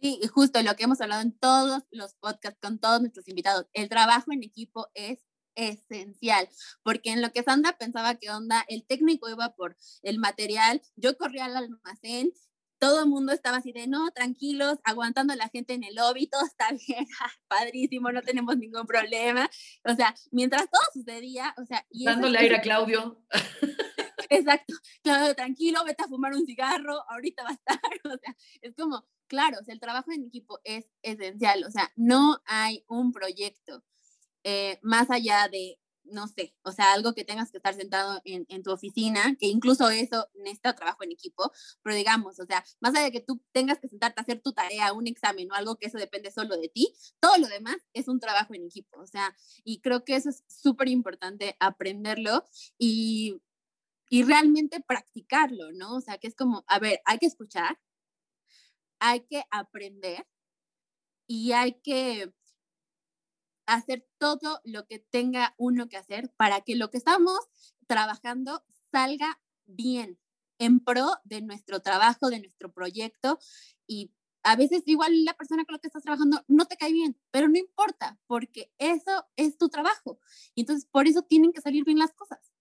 [0.00, 3.66] Sí, y justo lo que hemos hablado en todos los podcasts con todos nuestros invitados,
[3.72, 5.24] el trabajo en equipo es
[5.54, 6.48] esencial,
[6.82, 11.16] porque en lo que Sandra pensaba que onda, el técnico iba por el material, yo
[11.16, 12.32] corría al almacén,
[12.82, 16.26] todo el mundo estaba así de, no, tranquilos, aguantando a la gente en el lobby,
[16.26, 17.06] todo está bien,
[17.46, 19.48] padrísimo, no tenemos ningún problema.
[19.84, 21.86] O sea, mientras todo sucedía, o sea...
[21.90, 23.24] Y Dándole aire a Claudio.
[24.28, 27.78] Exacto, Claudio, tranquilo, vete a fumar un cigarro, ahorita va a estar.
[28.04, 31.92] O sea, es como, claro, o sea, el trabajo en equipo es esencial, o sea,
[31.94, 33.84] no hay un proyecto
[34.44, 38.44] eh, más allá de, no sé, o sea, algo que tengas que estar sentado en,
[38.48, 41.52] en, tu oficina, que incluso eso necesita trabajo en equipo,
[41.82, 44.52] pero digamos, o sea, más allá de que tú tengas que sentarte a hacer tu
[44.52, 48.08] tarea, un examen o algo que eso depende solo de ti, todo lo demás es
[48.08, 52.44] un trabajo en equipo, o sea, y creo que eso es súper importante aprenderlo
[52.78, 53.40] y,
[54.10, 55.96] y realmente practicarlo, ¿no?
[55.96, 57.78] O sea, que es como, a ver, hay que escuchar,
[58.98, 60.26] hay que aprender
[61.26, 62.32] y hay que
[63.74, 67.38] hacer todo lo que tenga uno que hacer para que lo que estamos
[67.86, 70.18] trabajando salga bien,
[70.58, 73.38] en pro de nuestro trabajo, de nuestro proyecto
[73.86, 74.12] y
[74.44, 77.48] a veces igual la persona con la que estás trabajando no te cae bien, pero
[77.48, 80.20] no importa, porque eso es tu trabajo.
[80.54, 82.52] Y entonces por eso tienen que salir bien las cosas.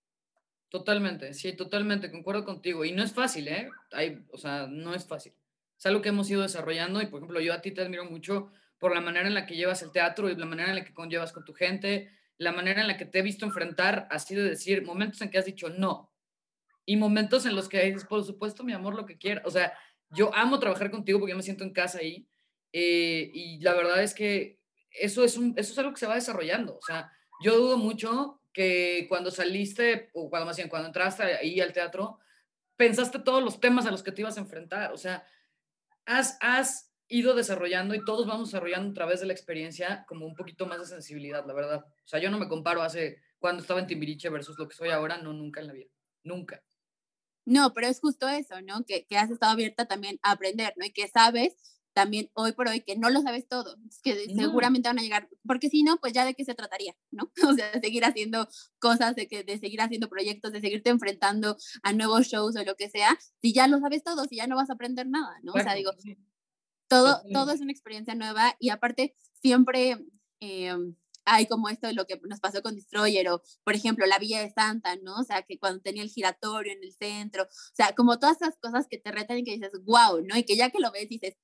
[0.69, 2.86] Totalmente, sí, totalmente, concuerdo contigo.
[2.86, 3.69] Y no es fácil, ¿eh?
[3.91, 5.34] Hay, o sea, no es fácil.
[5.78, 8.52] Es algo que hemos ido desarrollando y, por ejemplo, yo a ti te admiro mucho
[8.82, 10.91] por la manera en la que llevas el teatro y la manera en la que
[10.91, 14.41] conllevas con tu gente, la manera en la que te he visto enfrentar, así de
[14.41, 16.12] decir, momentos en que has dicho no
[16.84, 19.44] y momentos en los que dices, por supuesto, mi amor, lo que quiera.
[19.46, 19.72] O sea,
[20.10, 22.28] yo amo trabajar contigo porque yo me siento en casa ahí
[22.74, 26.15] eh, y la verdad es que eso es, un, eso es algo que se va
[26.15, 26.76] desarrollando.
[26.76, 27.12] O sea,
[27.44, 32.17] yo dudo mucho que cuando saliste, o cuando más bien cuando entraste ahí al teatro,
[32.78, 34.91] pensaste todos los temas a los que te ibas a enfrentar.
[34.91, 35.24] O sea,
[36.08, 40.36] has, has ido desarrollando y todos vamos desarrollando a través de la experiencia como un
[40.36, 41.86] poquito más de sensibilidad, la verdad.
[41.86, 44.89] O sea, yo no me comparo hace cuando estaba en Timbiriche versus lo que soy
[44.89, 45.89] ahora, no, nunca en la vida,
[46.24, 46.63] nunca.
[47.45, 48.86] No, pero es justo eso, ¿no?
[48.86, 50.86] Que, que has estado abierta también a aprender, ¿no?
[50.86, 51.56] Y que sabes
[51.93, 55.69] también hoy por hoy que no lo sabes todo, que seguramente van a llegar, porque
[55.69, 57.32] si no, pues ya de qué se trataría, ¿no?
[57.52, 58.47] O sea, de seguir haciendo
[58.80, 62.76] cosas, de, que, de seguir haciendo proyectos, de seguirte enfrentando a nuevos shows o lo
[62.76, 65.54] que sea, si ya lo sabes todo, si ya no vas a aprender nada, ¿no?
[65.54, 65.91] o sea, digo,
[66.92, 69.98] todo, todo es una experiencia nueva y aparte siempre,
[70.42, 70.76] eh,
[71.24, 74.42] hay como esto de lo que nos pasó con Destroyer o, por ejemplo, la Villa
[74.42, 75.16] de Santa, ¿no?
[75.16, 78.58] O sea, que cuando tenía el giratorio en el centro, o sea, como todas esas
[78.58, 80.38] cosas que te retan y que dices, wow, ¿no?
[80.38, 81.38] Y que ya que lo ves dices,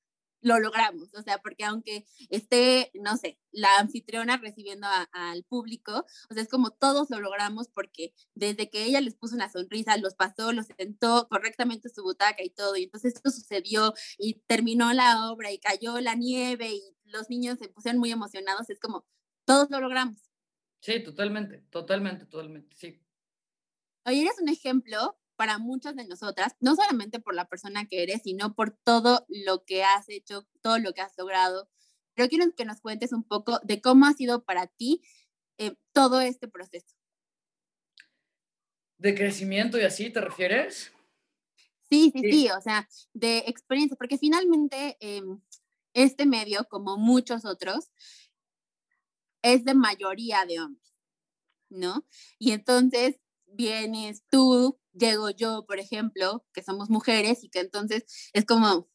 [0.48, 6.34] lo logramos, o sea, porque aunque esté, no sé, la anfitriona recibiendo al público, o
[6.34, 10.16] sea, es como todos lo logramos porque desde que ella les puso una sonrisa, los
[10.16, 15.30] pasó, los sentó correctamente su butaca y todo, y entonces esto sucedió y terminó la
[15.30, 19.06] obra y cayó la nieve y los niños se pusieron muy emocionados, es como
[19.46, 20.32] todos lo logramos.
[20.80, 23.04] Sí, totalmente, totalmente, totalmente, sí.
[24.06, 28.24] Oye, eres un ejemplo para muchas de nosotras, no solamente por la persona que eres,
[28.24, 31.70] sino por todo lo que has hecho, todo lo que has logrado.
[32.16, 35.02] Pero quiero que nos cuentes un poco de cómo ha sido para ti
[35.60, 36.96] eh, todo este proceso.
[38.98, 40.92] ¿De crecimiento y así te refieres?
[41.88, 45.40] Sí, sí, sí, o sea, de experiencia, porque finalmente em,
[45.94, 47.92] este medio, como muchos otros,
[49.44, 50.94] es de mayoría de hombres,
[51.70, 52.06] ¿no?
[52.40, 58.46] Y entonces vienes tú, llego yo, por ejemplo, que somos mujeres y que entonces es
[58.46, 58.90] como,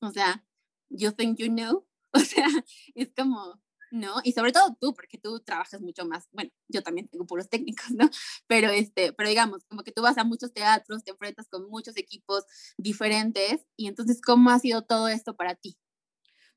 [0.00, 0.44] o sea,
[0.90, 2.46] you think you know, o sea,
[2.94, 4.16] es como, ¿no?
[4.24, 7.90] Y sobre todo tú, porque tú trabajas mucho más, bueno, yo también tengo puros técnicos,
[7.90, 8.08] ¿no?
[8.46, 11.96] Pero, este, pero digamos, como que tú vas a muchos teatros, te enfrentas con muchos
[11.96, 12.44] equipos
[12.76, 15.76] diferentes, y entonces, ¿cómo ha sido todo esto para ti?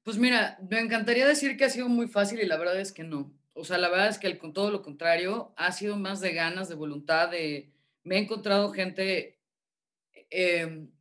[0.04, 3.04] Pues mira, me encantaría decir que ha sido muy fácil y la verdad es que
[3.04, 3.34] no.
[3.54, 6.70] O sea, la verdad es que con todo lo contrario, ha sido más de ganas,
[6.70, 7.74] de voluntad, de,
[8.10, 9.40] me he encontrado gente
[10.32, 10.92] em,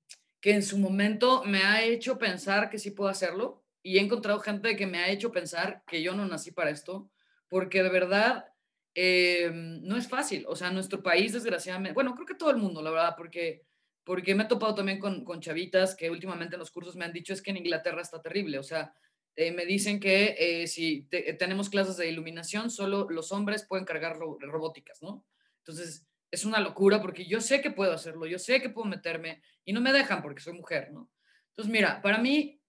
[0.42, 4.40] que en su momento me ha hecho pensar que sí puedo hacerlo y he encontrado
[4.40, 7.10] gente que me ha hecho pensar que yo no nací para esto,
[7.48, 8.52] porque de verdad
[8.94, 10.44] em, no es fácil.
[10.48, 13.64] O sea, nuestro país, desgraciadamente, bueno, creo que todo el mundo, la verdad, porque,
[14.04, 17.14] porque me he topado también con, con chavitas que últimamente en los cursos me han
[17.14, 18.58] dicho es que en Inglaterra está terrible.
[18.58, 18.92] O sea,
[19.34, 24.18] eh, me dicen que eh, si tenemos clases de iluminación, solo los hombres pueden cargar
[24.18, 25.24] robóticas, ¿no?
[25.60, 29.42] Entonces, es una locura porque yo sé que puedo hacerlo, yo sé que puedo meterme
[29.64, 31.10] y no me dejan porque soy mujer, ¿no?
[31.50, 32.60] Entonces, mira, para mí,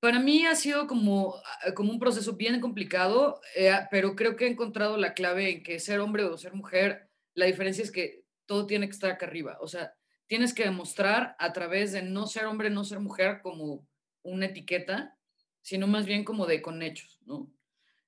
[0.00, 4.46] para mí ha sido como, ah, como un proceso bien complicado, eh, pero creo que
[4.46, 8.24] he encontrado la clave en que ser hombre o ser mujer, la diferencia es que
[8.46, 9.58] todo tiene que estar acá arriba.
[9.60, 9.94] O sea,
[10.26, 13.86] tienes que demostrar a través de no ser hombre, no ser mujer como
[14.22, 15.16] una etiqueta,
[15.62, 17.52] sino más bien como de con hechos, ¿no?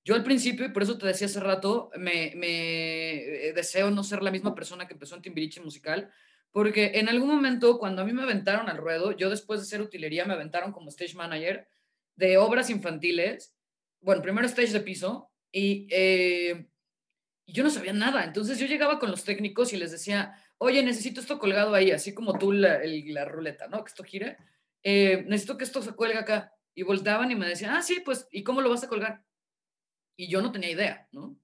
[0.04, 4.22] Yo al principio, y por eso te decía hace rato, me, eh, deseo no ser
[4.22, 6.10] la misma persona que empezó en Timbiriche Musical,
[6.50, 9.80] porque en algún momento, cuando a mí me aventaron al ruedo, yo después de ser
[9.80, 11.68] utilería me aventaron como stage manager
[12.16, 13.54] de obras infantiles,
[14.00, 16.66] bueno, primero stage de piso, y, eh,
[17.46, 18.24] yo no sabía nada.
[18.24, 22.14] Entonces yo llegaba con los técnicos y les decía, oye, necesito esto colgado ahí, así
[22.14, 23.84] como tú la, la ruleta, ¿no?
[23.84, 24.38] Que esto gire.
[24.82, 26.52] Eh, necesito que esto se cuelgue acá.
[26.74, 29.22] Y voltaban y me decían, ah, sí, pues, ¿y cómo lo vas a colgar?
[30.16, 31.38] Y yo no tenía idea, ¿no?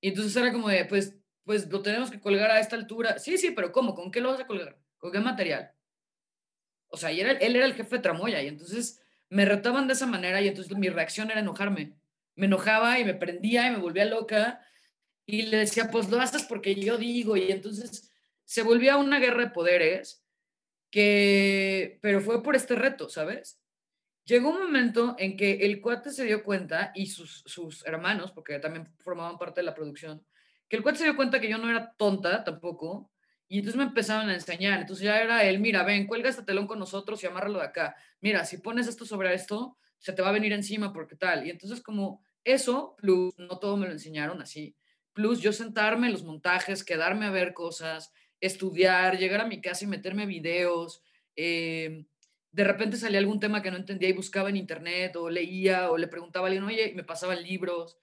[0.00, 3.18] Y entonces era como de, pues, pues lo tenemos que colgar a esta altura.
[3.18, 3.94] Sí, sí, pero ¿cómo?
[3.94, 4.78] ¿Con qué lo vas a colgar?
[4.98, 5.72] ¿Con qué material?
[6.88, 9.94] O sea, y era, él era el jefe de tramoya y entonces me retaban de
[9.94, 11.94] esa manera y entonces mi reacción era enojarme.
[12.34, 14.64] Me enojaba y me prendía y me volvía loca
[15.26, 18.12] y le decía, pues lo haces porque yo digo y entonces
[18.44, 20.24] se volvía una guerra de poderes
[20.90, 23.60] que, pero fue por este reto, ¿sabes?
[24.28, 28.58] Llegó un momento en que el cuate se dio cuenta, y sus, sus hermanos, porque
[28.58, 30.22] también formaban parte de la producción,
[30.68, 33.10] que el cuate se dio cuenta que yo no era tonta tampoco,
[33.48, 34.80] y entonces me empezaron a enseñar.
[34.80, 37.96] Entonces ya era él, mira, ven, cuelga este telón con nosotros y amárralo de acá.
[38.20, 41.46] Mira, si pones esto sobre esto, se te va a venir encima porque tal.
[41.46, 44.76] Y entonces como eso, plus, no todo me lo enseñaron así,
[45.14, 49.86] plus yo sentarme en los montajes, quedarme a ver cosas, estudiar, llegar a mi casa
[49.86, 51.02] y meterme videos,
[51.34, 52.04] eh,
[52.58, 55.96] de repente salía algún tema que no entendía y buscaba en internet o leía o
[55.96, 58.00] le preguntaba a alguien, oye, y me pasaban libros.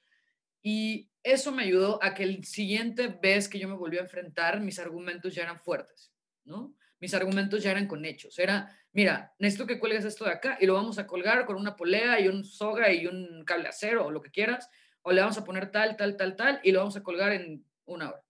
[0.62, 4.62] Y eso me ayudó a que el siguiente vez que yo me volví a enfrentar,
[4.62, 6.13] mis argumentos ya eran fuertes,
[6.46, 6.74] ¿no?
[7.02, 8.39] Mis argumentos ya eran con hechos.
[8.39, 11.76] Era, mira, necesito que cuelgues esto de acá y lo vamos a colgar con una
[11.76, 14.70] polea y un soga y un cable acero o lo que quieras,
[15.01, 17.66] o le vamos a poner tal, tal, tal, tal y lo vamos a colgar en
[17.84, 18.24] una hora.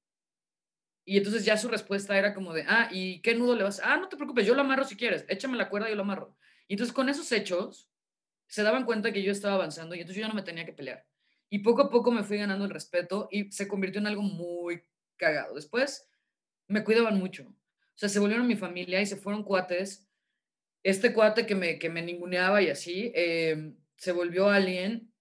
[1.06, 3.80] Y entonces ya su respuesta era como de, ah, ¿y qué nudo le vas?
[3.84, 6.02] Ah, no te preocupes, yo lo amarro si quieres, échame la cuerda y yo lo
[6.02, 6.36] amarro.
[6.68, 7.90] Y entonces con esos hechos
[8.48, 11.06] se daban cuenta que yo estaba avanzando y entonces yo no me tenía que pelear.
[11.50, 14.82] Y poco a poco me fui ganando el respeto y se convirtió en algo muy
[15.16, 15.56] cagado.
[15.56, 16.10] Después
[16.68, 17.44] me cuidaban mucho.
[17.44, 20.08] O sea, se volvieron mi familia y se fueron cuates.
[20.84, 25.14] Este cuate que me, que me ninguneaba y así, em, se volvió alguien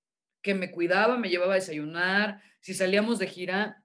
[0.43, 2.43] que me cuidaba, me llevaba a desayunar.
[2.61, 3.84] Si salíamos de gira,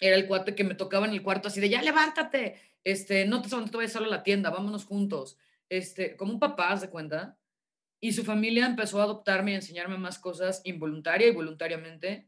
[0.00, 3.42] era el cuate que me tocaba en el cuarto así de, ya levántate, este, no
[3.42, 5.38] te, no te vayas solo a la tienda, vámonos juntos,
[5.68, 7.38] este, como un papá, ¿se cuenta?
[8.00, 12.26] Y su familia empezó a adoptarme y enseñarme más cosas involuntaria y voluntariamente.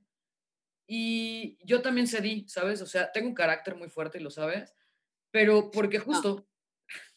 [0.86, 2.82] y yo también cedí, ¿sabes?
[2.82, 4.74] O sea, tengo un carácter muy fuerte y lo sabes,
[5.30, 6.46] pero porque justo...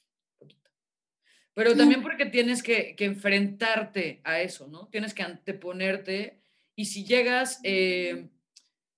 [1.53, 4.89] Pero también porque tienes que, que, enfrentarte a eso, ¿no?
[4.89, 6.41] Tienes que anteponerte
[6.75, 8.27] y si llegas, eh,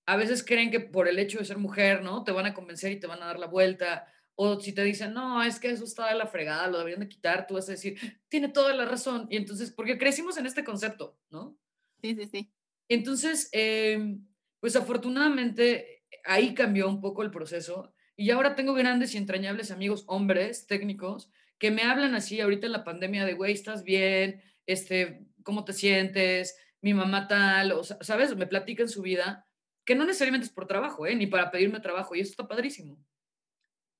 [0.08, 2.24] a veces creen que por el hecho de ser mujer, ¿no?
[2.24, 4.06] Te van a convencer y te van a dar la vuelta.
[4.36, 7.10] O si te dicen, no, es que eso está de la fregada, lo deberían de
[7.10, 9.26] quitar, tú vas a decir, tiene toda la razón.
[9.28, 11.58] Y entonces, porque crecimos en este concepto, ¿no?
[12.00, 12.50] Sí, sí, sí.
[12.88, 14.26] Entonces, em,
[14.60, 20.04] pues afortunadamente ahí cambió un poco el proceso y ahora tengo grandes y entrañables amigos
[20.06, 24.40] hombres técnicos que me hablan así ahorita en la pandemia de, güey, ¿estás bien?
[24.64, 26.56] Este, ¿Cómo te sientes?
[26.80, 28.34] Mi mamá tal, o, ¿sabes?
[28.36, 29.44] Me platican su vida,
[29.88, 31.16] que no necesariamente es por trabajo, ¿eh?
[31.16, 33.02] Ni para pedirme trabajo, y eso está padrísimo.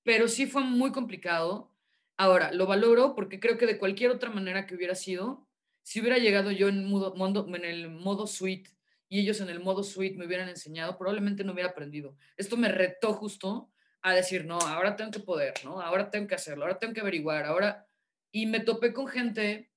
[0.02, 1.72] Pero sí fue muy complicado.
[2.18, 5.48] Ahora, lo valoro porque creo que de cualquier otra manera que hubiera sido,
[5.82, 8.68] si hubiera llegado yo en, en el modo suite
[9.08, 12.18] y ellos en el modo suite me hubieran enseñado, probablemente no hubiera aprendido.
[12.36, 13.72] Esto me retó justo
[14.02, 15.80] a decir, no, ahora tengo que poder, ¿no?
[15.80, 17.88] Ahora tengo que hacerlo, ahora tengo que averiguar, ahora...
[18.30, 19.72] Y me topé con gente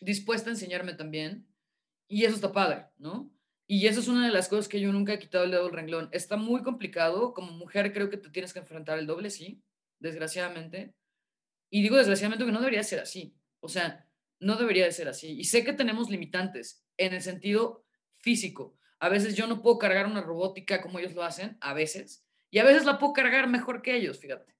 [0.00, 1.46] dispuesta a enseñarme también,
[2.08, 3.35] y eso está padre, ¿no?
[3.66, 5.72] Y eso es una de las cosas que yo nunca he quitado el dedo del
[5.72, 6.08] renglón.
[6.12, 9.62] Está muy complicado, como mujer creo que te tienes que enfrentar el doble, sí,
[9.98, 10.94] desgraciadamente.
[11.68, 14.06] Y digo desgraciadamente que no debería ser así, o sea,
[14.38, 15.32] no debería de ser así.
[15.38, 17.84] Y sé que tenemos limitantes en el sentido
[18.18, 18.78] físico.
[19.00, 22.58] A veces yo no puedo cargar una robótica como ellos lo hacen, a veces, y
[22.58, 24.54] a veces la puedo cargar mejor que ellos, fíjate.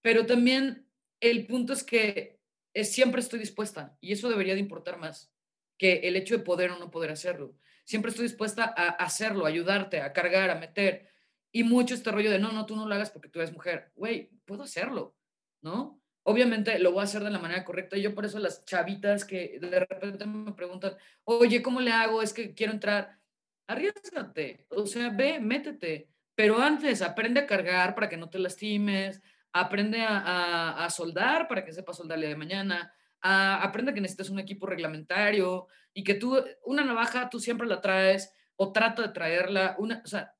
[0.00, 0.88] Pero también
[1.20, 2.38] el punto es que
[2.72, 5.32] es, siempre estoy dispuesta y eso debería de importar más
[5.78, 7.56] que el hecho de poder o no poder hacerlo.
[7.86, 11.08] Siempre estoy dispuesta a hacerlo, a ayudarte, a cargar, a meter.
[11.50, 13.90] Y mucho este rollo de, no, no, tú no lo hagas porque tú eres mujer.
[13.94, 15.16] Güey, puedo hacerlo,
[15.62, 15.98] ¿no?
[16.24, 17.96] Obviamente lo voy a hacer de la manera correcta.
[17.96, 22.20] Y yo por eso las chavitas que de repente me preguntan, oye, ¿cómo le hago?
[22.20, 23.18] Es que quiero entrar.
[23.66, 29.22] Arriesgate, o sea, ve, métete pero antes, aprende a cargar para que no te lastimes,
[29.52, 34.38] aprende a, soldar para que sepas soldar el día de mañana, aprende que necesitas un
[34.38, 39.76] equipo reglamentario y que tú, una navaja, tú siempre la traes o trata de traerla,
[39.78, 40.34] una, o sea,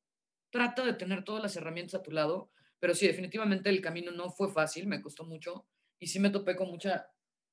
[0.51, 4.31] trata de tener todas las herramientas a tu lado, pero sí, definitivamente el camino no
[4.31, 5.67] fue fácil, me costó mucho
[5.99, 7.09] y sí me topé con mucha,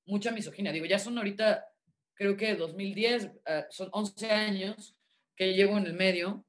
[0.06, 0.72] mucha misoginia.
[0.72, 1.66] Digo, ya son ahorita,
[2.14, 4.96] creo que 2010, eh, son 11 años
[5.36, 6.46] que llevo en el medio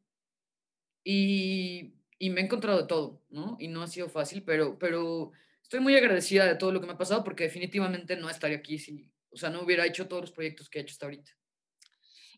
[1.03, 3.57] y, y, me he encontrado de todo, ¿no?
[3.59, 5.33] Y no ha sido fácil, pero, pero
[5.75, 8.79] estoy muy agradecida de todo lo que me ha pasado porque definitivamente no estaría aquí
[8.79, 11.33] si, o sea, no hubiera hecho todos los proyectos que he hecho hasta ahorita.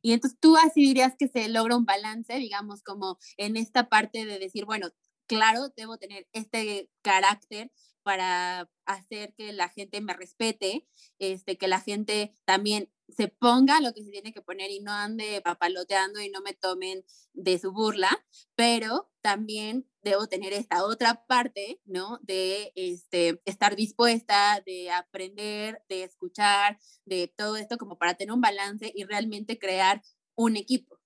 [0.01, 4.24] Y entonces tú así dirías que se logra un balance, digamos, como en esta parte
[4.24, 4.89] de decir, bueno,
[5.26, 7.70] claro, debo tener este carácter
[8.07, 10.86] para hacer que la gente me respete,
[11.18, 14.92] este, que la gente también se ponga lo que se tiene que poner y no
[14.92, 21.26] ande papaloteando y no me tomen de su burla, pero también debo tener esta otra
[21.26, 22.20] parte, ¿no?
[22.22, 28.40] De este, estar dispuesta, de aprender, de escuchar, de todo esto como para tener un
[28.40, 30.00] balance y realmente crear
[30.36, 31.00] un equipo.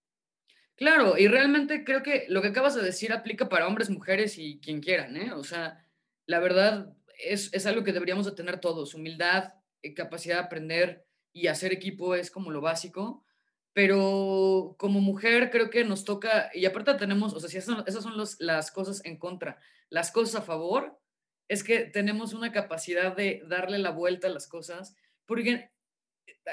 [0.76, 4.60] Claro, y realmente creo que lo que acabas de decir aplica para hombres, mujeres y
[4.60, 5.32] quien quieran, ¿eh?
[5.32, 5.86] O sea,
[6.30, 11.04] la verdad es, es algo que deberíamos de tener todos, humildad, eh, capacidad de aprender,
[11.32, 13.24] y hacer equipo es como lo básico,
[13.72, 18.04] pero como mujer creo que nos toca, y aparte tenemos, o sea, si esas, esas
[18.04, 19.58] son los, las cosas en contra,
[19.88, 21.00] las cosas a favor,
[21.48, 24.94] es que tenemos una capacidad de darle la vuelta a las cosas,
[25.26, 25.72] porque,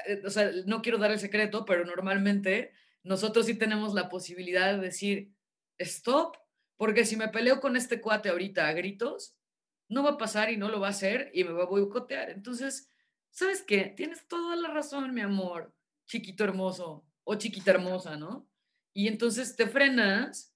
[0.07, 2.71] eh, o sea, no quiero dar el secreto, pero normalmente
[3.03, 5.33] nosotros sí tenemos la posibilidad de decir,
[5.77, 6.35] stop,
[6.77, 9.37] porque si me peleo con este cuate ahorita a gritos,
[9.89, 12.29] no va a pasar y no lo va a hacer y me va a boicotear.
[12.29, 12.89] Entonces,
[13.29, 13.93] ¿sabes qué?
[13.95, 15.73] Tienes toda la razón, mi amor,
[16.05, 18.49] chiquito hermoso o chiquita hermosa, ¿no?
[18.93, 20.55] Y entonces te frenas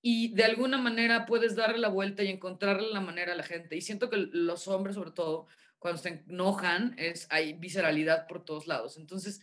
[0.00, 3.76] y de alguna manera puedes darle la vuelta y encontrarle la manera a la gente.
[3.76, 5.46] Y siento que los hombres, sobre todo,
[5.78, 8.96] cuando se enojan, es, hay visceralidad por todos lados.
[8.96, 9.42] Entonces,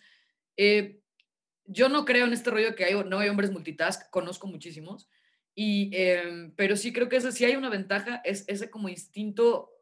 [0.57, 1.01] eh,
[1.65, 5.09] yo no creo en este rollo que hay, no hay hombres multitask, conozco muchísimos,
[5.61, 9.73] y, em, pero sí creo que ese, si hay una ventaja, es ese como instinto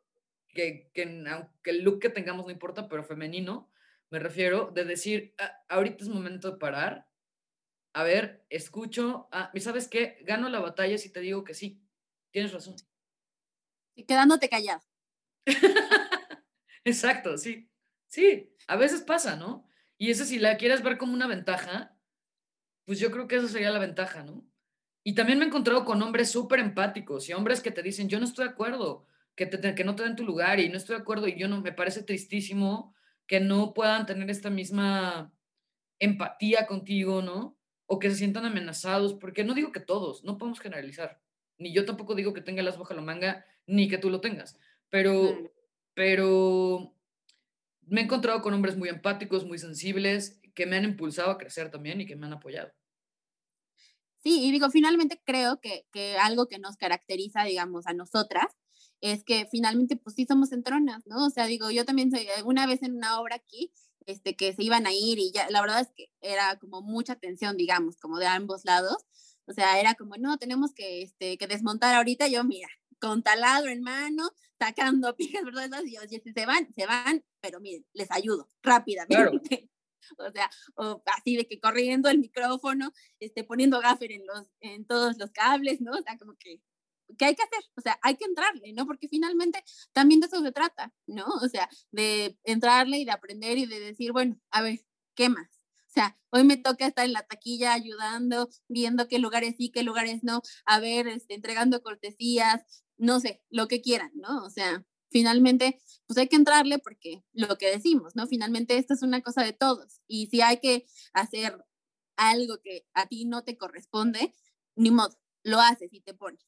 [0.47, 0.89] que,
[1.29, 3.71] aunque el look que tengamos no importa, pero femenino,
[4.09, 7.07] me refiero, de decir, ah, ahorita es momento de parar,
[7.93, 10.17] a ver, escucho, ah, ¿y sabes qué?
[10.23, 11.79] Gano la batalla si te digo que sí,
[12.31, 12.75] tienes razón.
[13.93, 14.81] Y quedándote callado.
[16.85, 17.69] Exacto, sí.
[18.07, 19.69] Sí, a veces pasa, ¿no?
[19.99, 21.95] Y eso si la quieres ver como una ventaja,
[22.83, 24.43] pues yo creo que eso sería la ventaja, ¿no?
[25.07, 28.19] Y también me he encontrado con hombres súper empáticos y hombres que te dicen, yo
[28.19, 29.05] no estoy de acuerdo,
[29.37, 31.61] que, que no te den tu lugar y no estoy de acuerdo y yo no,
[31.61, 32.93] me parece tristísimo
[33.25, 35.31] que no puedan tener esta misma
[35.97, 37.57] empatía contigo, ¿no?
[37.85, 41.21] o que se sientan amenazados, porque no digo que todos, no podemos generalizar,
[41.57, 44.59] ni yo tampoco digo que tenga las bajo la manga, ni que tú lo tengas,
[44.89, 45.53] pero,
[45.93, 46.93] pero
[47.83, 51.71] me he encontrado con hombres muy empáticos, muy sensibles, que me han impulsado a crecer
[51.71, 52.73] también y que me han apoyado.
[54.27, 58.47] Sí, y digo, finalmente creo que, que algo que nos caracteriza, digamos, a nosotras,
[58.99, 61.27] es que finalmente, pues sí somos entronas, ¿no?
[61.27, 63.71] O sea, digo, yo también soy, una vez en una obra aquí,
[64.05, 67.15] este, que se iban a ir y ya, la verdad es que era como mucha
[67.15, 68.97] tensión, digamos, como de ambos lados.
[69.45, 72.27] O sea, era como, no, tenemos que, este, que desmontar ahorita.
[72.27, 72.67] Yo, mira,
[72.99, 75.83] con taladro en mano, sacando piezas, ¿verdad?
[75.85, 79.69] Y yo, se van, se van, pero miren, les ayudo rápidamente.
[80.17, 84.85] O sea, o así de que corriendo el micrófono, este, poniendo gaffer en, los, en
[84.85, 85.91] todos los cables, ¿no?
[85.91, 86.61] O sea, como que
[87.17, 87.63] ¿qué hay que hacer?
[87.75, 88.85] O sea, hay que entrarle, ¿no?
[88.85, 91.25] Porque finalmente también de eso se trata, ¿no?
[91.25, 94.79] O sea, de entrarle y de aprender y de decir, bueno, a ver,
[95.15, 95.47] ¿qué más?
[95.87, 99.83] O sea, hoy me toca estar en la taquilla ayudando, viendo qué lugares sí, qué
[99.83, 104.43] lugares no, a ver, este, entregando cortesías, no sé, lo que quieran, ¿no?
[104.43, 108.27] O sea, finalmente, pues hay que entrarle porque lo que decimos, ¿no?
[108.27, 110.01] Finalmente, esto es una cosa de todos.
[110.07, 111.57] Y si hay que hacer
[112.15, 114.33] algo que a ti no te corresponde,
[114.75, 116.45] ni modo, lo haces y te pones.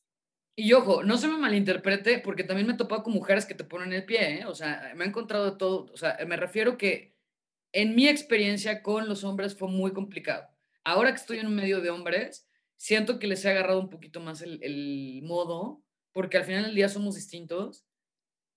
[0.55, 3.63] Y ojo, no se me malinterprete, porque también me he topado con mujeres que te
[3.63, 4.45] ponen el pie, ¿eh?
[4.45, 5.85] O sea, me he encontrado todo.
[5.93, 7.15] O sea, me refiero que
[7.71, 10.49] en mi experiencia con los hombres fue muy complicado.
[10.83, 14.19] Ahora que estoy en un medio de hombres, siento que les he agarrado un poquito
[14.19, 15.81] más el, el modo,
[16.11, 17.85] porque al final del día somos distintos.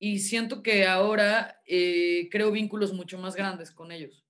[0.05, 4.25] Y siento que ahora eh, creo vínculos mucho más grandes con ellos.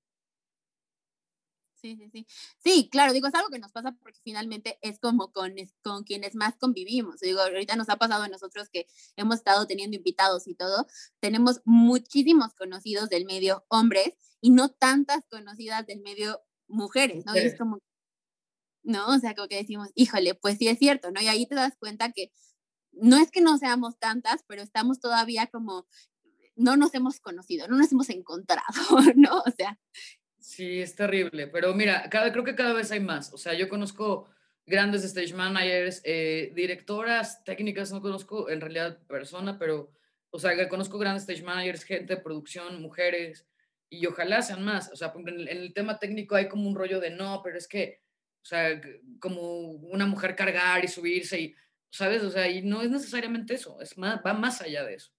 [1.77, 2.27] Sí, sí, sí.
[2.59, 6.35] Sí, claro, digo, es algo que nos pasa porque finalmente es como con, con quienes
[6.35, 7.21] más convivimos.
[7.21, 10.87] Digo, ahorita nos ha pasado a nosotros que hemos estado teniendo invitados y todo.
[11.21, 14.11] Tenemos muchísimos conocidos del medio hombres
[14.43, 17.35] y no tantas conocidas del medio mujeres, ¿no?
[17.35, 17.79] Y es como,
[18.83, 19.09] ¿no?
[19.09, 21.21] O sea, como que decimos, híjole, pues sí es cierto, ¿no?
[21.23, 22.31] Y ahí te das cuenta que
[22.93, 25.87] no es que no seamos tantas, pero estamos todavía como
[26.55, 28.63] no nos hemos conocido, no nos hemos encontrado,
[29.17, 29.39] ¿no?
[29.39, 29.79] O sea,
[30.43, 33.33] Sí, es terrible, pero mira, cada, creo que cada vez hay más.
[33.33, 34.29] O sea, yo conozco
[34.67, 39.93] grandes stage managers, eh, directoras técnicas, no conozco en realidad persona, pero,
[40.31, 43.47] o sea, conozco grandes stage managers, gente de producción, mujeres,
[43.89, 44.91] y ojalá sean más.
[44.93, 48.03] O sea, en el, tema técnico hay como un rollo de no, pero es que,
[48.43, 48.81] o sea,
[49.21, 51.55] como una mujer cargar y subirse y,
[51.93, 52.23] ¿sabes?
[52.23, 55.13] O sea, y no es necesariamente eso, es más, va más allá de eso.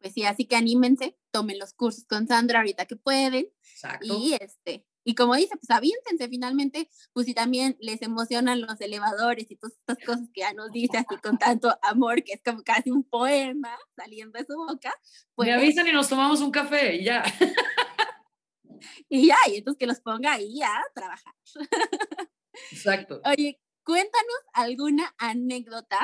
[0.00, 3.48] Pues sí, así que anímense, tomen los cursos con Sandra ahorita que pueden.
[3.72, 4.06] Exacto.
[4.06, 9.50] Y este, y como dice, pues aviéntense finalmente, pues si también les emocionan los elevadores
[9.50, 12.62] y todas estas cosas que ya nos dice así con tanto amor, que es como
[12.62, 14.94] casi un poema saliendo de su boca.
[15.34, 17.24] Pues, Me avisan y nos tomamos un café y ya.
[19.08, 21.34] y ya, y entonces que los ponga ahí a trabajar.
[22.70, 23.20] Exacto.
[23.24, 25.98] Oye, cuéntanos alguna anécdota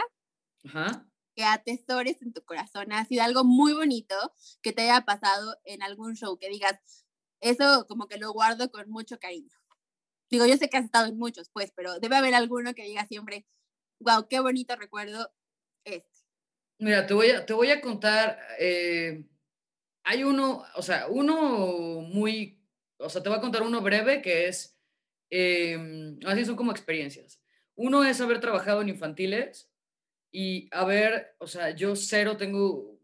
[0.64, 4.14] Ajá que atesores en tu corazón, ha sido algo muy bonito
[4.62, 7.04] que te haya pasado en algún show, que digas,
[7.40, 9.50] eso como que lo guardo con mucho cariño.
[10.30, 13.06] Digo, yo sé que has estado en muchos, pues, pero debe haber alguno que diga
[13.06, 13.46] siempre,
[14.00, 15.32] wow, qué bonito recuerdo
[15.84, 16.08] este.
[16.78, 19.26] Mira, te voy a, te voy a contar, eh,
[20.04, 22.60] hay uno, o sea, uno muy,
[22.98, 24.78] o sea, te voy a contar uno breve que es,
[25.30, 27.43] eh, así son como experiencias.
[27.76, 29.70] Uno es haber trabajado en infantiles
[30.30, 32.98] y a ver, o sea, yo cero tengo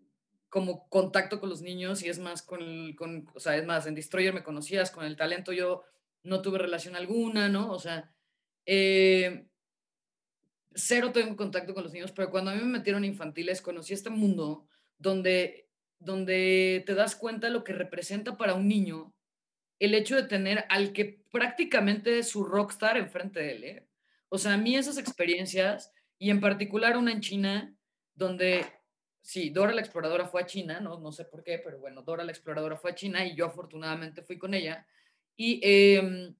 [0.49, 3.95] como contacto con los niños y es más con, con o sea, es más, en
[3.95, 5.85] Destroyer me conocías, con el talento yo
[6.23, 7.71] no tuve relación alguna, ¿no?
[7.71, 8.13] O sea,
[8.67, 9.47] eh,
[10.75, 14.11] cero tengo contacto con los niños, pero cuando a mí me metieron infantiles, conocí este
[14.11, 14.67] mundo
[14.99, 15.69] donde,
[15.99, 19.15] donde te das cuenta lo que representa para un niño
[19.79, 23.90] el hecho de tener al que prácticamente es su rockstar enfrente de él, ¿eh?
[24.31, 27.75] O sea, a mí esas experiencias y en particular una en China,
[28.15, 28.65] donde,
[29.21, 32.25] sí, Dora la exploradora fue a China, no, no sé por qué, pero bueno, Dora
[32.25, 34.87] la exploradora fue a China y yo afortunadamente fui con ella.
[35.37, 36.35] Y em,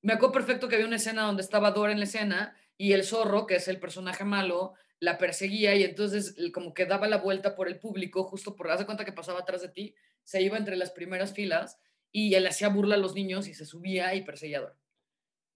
[0.00, 3.04] me acuerdo perfecto que había una escena donde estaba Dora en la escena y el
[3.04, 7.54] zorro, que es el personaje malo, la perseguía y entonces como que daba la vuelta
[7.54, 10.56] por el público, justo por, haz de cuenta que pasaba atrás de ti, se iba
[10.56, 11.78] entre las primeras filas
[12.10, 14.78] y él hacía burla a los niños y se subía y perseguía a Dora.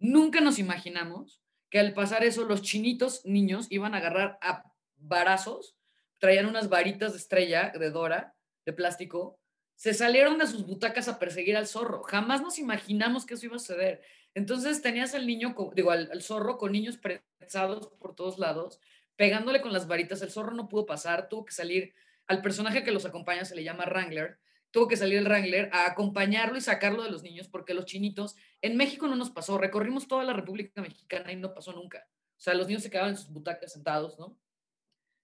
[0.01, 5.77] Nunca nos imaginamos que al pasar eso los chinitos niños iban a agarrar a varazos,
[6.19, 9.39] traían unas varitas de estrella de Dora, de plástico,
[9.79, 12.03] se salieron de sus butacas a perseguir al zorro.
[12.03, 14.03] Jamás nos imaginamos que eso iba a suceder.
[14.35, 18.81] Entonces tenías al niño, digo, al, zorro con niños prensados por todos lados,
[19.15, 20.21] pegándole con las varitas.
[20.21, 21.95] El zorro no pudo pasar, tuvo que salir.
[22.27, 24.39] Al personaje que los acompaña se le llama Wrangler,
[24.71, 28.37] tuvo que salir el Wrangler a acompañarlo y sacarlo de los niños, porque los chinitos,
[28.61, 32.07] en México no nos pasó, recorrimos toda la República Mexicana y no pasó nunca.
[32.37, 34.39] O sea, los niños se quedaban en sus butacas sentados, ¿no?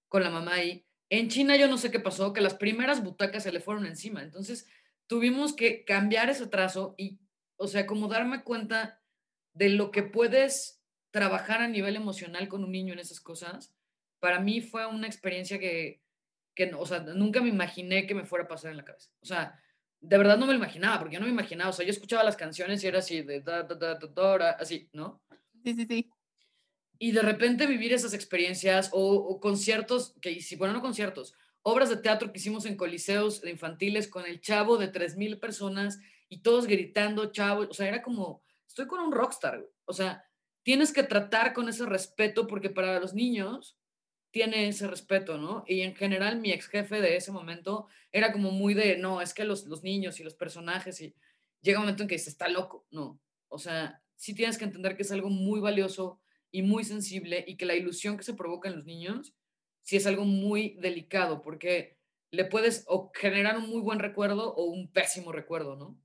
[0.09, 0.85] Con la mamá ahí.
[1.11, 4.23] En China yo no sé qué pasó, que las primeras butacas se le fueron encima.
[4.23, 4.67] Entonces
[5.07, 7.21] tuvimos que cambiar ese trazo y,
[7.57, 9.01] o sea, como darme cuenta
[9.53, 13.73] de lo que puedes trabajar a nivel emocional con un niño en esas cosas,
[14.19, 16.04] para mí fue una experiencia que,
[16.55, 19.11] que, o sea, nunca me imaginé que me fuera a pasar en la cabeza.
[19.21, 19.61] O sea,
[20.01, 22.23] de verdad no me lo imaginaba, porque yo no me imaginaba, o sea, yo escuchaba
[22.23, 25.23] las canciones y era así, de da, da, da, da, así, ¿no?
[25.65, 26.11] Sí, sí, sí.
[26.99, 31.97] Y de repente vivir esas experiencias o, conciertos, que si, bueno, no conciertos, obras de
[31.97, 35.99] teatro que hicimos en coliseos infantiles con el chavo de 3.000 personas
[36.29, 40.25] y todos gritando, chavo, o sea, era como, estoy con un rockstar, o sea,
[40.63, 43.79] tienes que tratar con ese respeto porque para los niños
[44.35, 45.63] tiene ese respeto, ¿no?
[45.65, 49.33] Y en general mi ex jefe de ese momento era como muy de, no, es
[49.33, 51.15] que los, los niños y los personajes y
[51.63, 53.21] llega un momento en que dice, está loco, no.
[53.47, 56.21] O sea, sí tienes que entender que es algo muy valioso
[56.51, 59.37] y muy sensible y que la ilusión que se provoca en los niños
[59.83, 61.97] sí es algo muy delicado porque
[62.33, 65.97] le puedes o generar un muy buen recuerdo o un pésimo recuerdo, ¿no?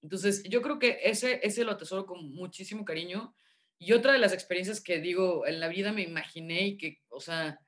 [0.00, 3.34] Entonces, yo creo que ese, ese lo atesoro con muchísimo cariño.
[3.78, 7.20] Y otra de las experiencias que digo, en la vida me imaginé y que, o
[7.20, 7.60] sea,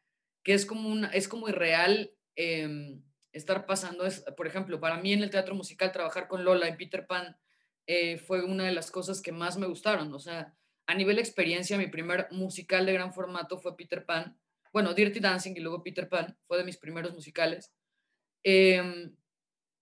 [0.47, 4.07] que es como, una, es como irreal em, estar pasando.
[4.07, 7.36] Es, por ejemplo, para mí en el teatro musical, trabajar con Lola en Peter Pan
[7.88, 10.14] eh, fue una de las cosas que más me gustaron.
[10.14, 10.55] O sea,
[10.86, 14.38] a nivel experiencia, mi primer musical de gran formato fue Peter Pan.
[14.72, 17.72] Bueno, Dirty Dancing y luego Peter Pan fue de mis primeros musicales.
[18.44, 19.16] Em,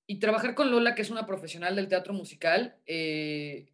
[0.07, 3.69] y trabajar con Lola, que es una profesional del teatro musical, eh,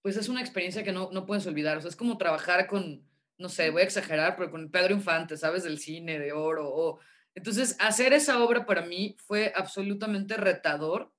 [0.00, 1.76] pues es una experiencia que no, no puedes olvidar.
[1.76, 3.06] O sea, es como trabajar con,
[3.38, 5.64] no sé, voy a exagerar, pero con Pedro Infante, ¿sabes?
[5.64, 6.68] Del cine, de oro.
[6.68, 7.00] O...
[7.34, 11.12] Entonces, hacer esa obra para mí fue absolutamente retador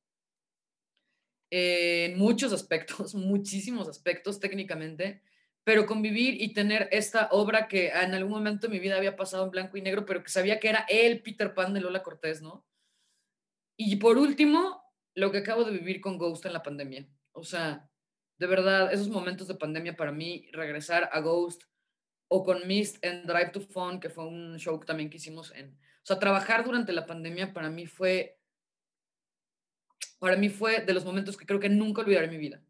[1.52, 5.22] en muchos aspectos, muchísimos aspectos técnicamente,
[5.64, 9.46] pero convivir y tener esta obra que en algún momento de mi vida había pasado
[9.46, 12.42] en blanco y negro, pero que sabía que era el Peter Pan de Lola Cortés,
[12.42, 12.66] ¿no?
[13.78, 14.84] Y por último,
[15.16, 17.08] lo que acabo de vivir con Ghost en la pandemia.
[17.32, 17.90] O sea,
[18.38, 21.64] de verdad, esos momentos de pandemia para mí, regresar a Ghost,
[22.28, 25.70] o con Mist en Drive to Fun, que fue un show también que hicimos en...
[25.70, 28.40] O sea, trabajar durante la pandemia para mí fue...
[30.20, 32.62] Para mí fue de los momentos que creo que nunca olvidaré en mi vida.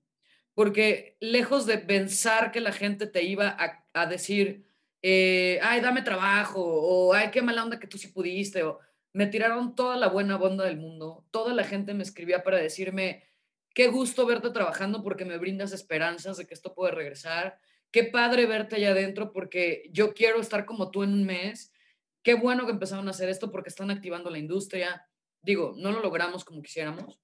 [0.54, 4.66] Porque lejos de pensar que la gente te iba a, a decir,
[5.02, 8.80] eh, ay, dame trabajo, o ay, qué mala onda que tú sí pudiste, o
[9.14, 11.26] me tiraron toda la buena onda del mundo.
[11.32, 13.24] Toda la gente me escribía para decirme,
[13.74, 17.60] qué gusto verte trabajando porque me brindas esperanzas de que esto puede regresar
[17.96, 21.72] qué padre verte allá adentro porque yo quiero estar como tú en un mes.
[22.24, 25.08] Qué bueno que empezaron a hacer esto porque están activando la industria.
[25.42, 27.22] Digo, no lo logramos como quisiéramos,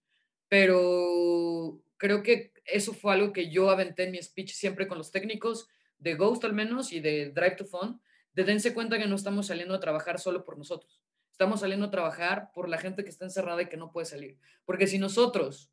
[0.47, 5.11] pero creo que eso fue algo que yo aventé en mi speech siempre con los
[5.11, 5.67] técnicos
[5.97, 8.01] de Ghost al menos y de Drive to Fun,
[8.31, 11.01] de dense cuenta que no estamos saliendo a trabajar solo por nosotros.
[11.33, 14.37] Estamos saliendo a trabajar por la gente que está encerrada y que no puede salir.
[14.63, 15.69] Porque si nosotros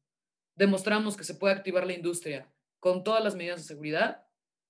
[0.56, 4.24] demostramos que se puede activar la industria con todas las medidas de seguridad,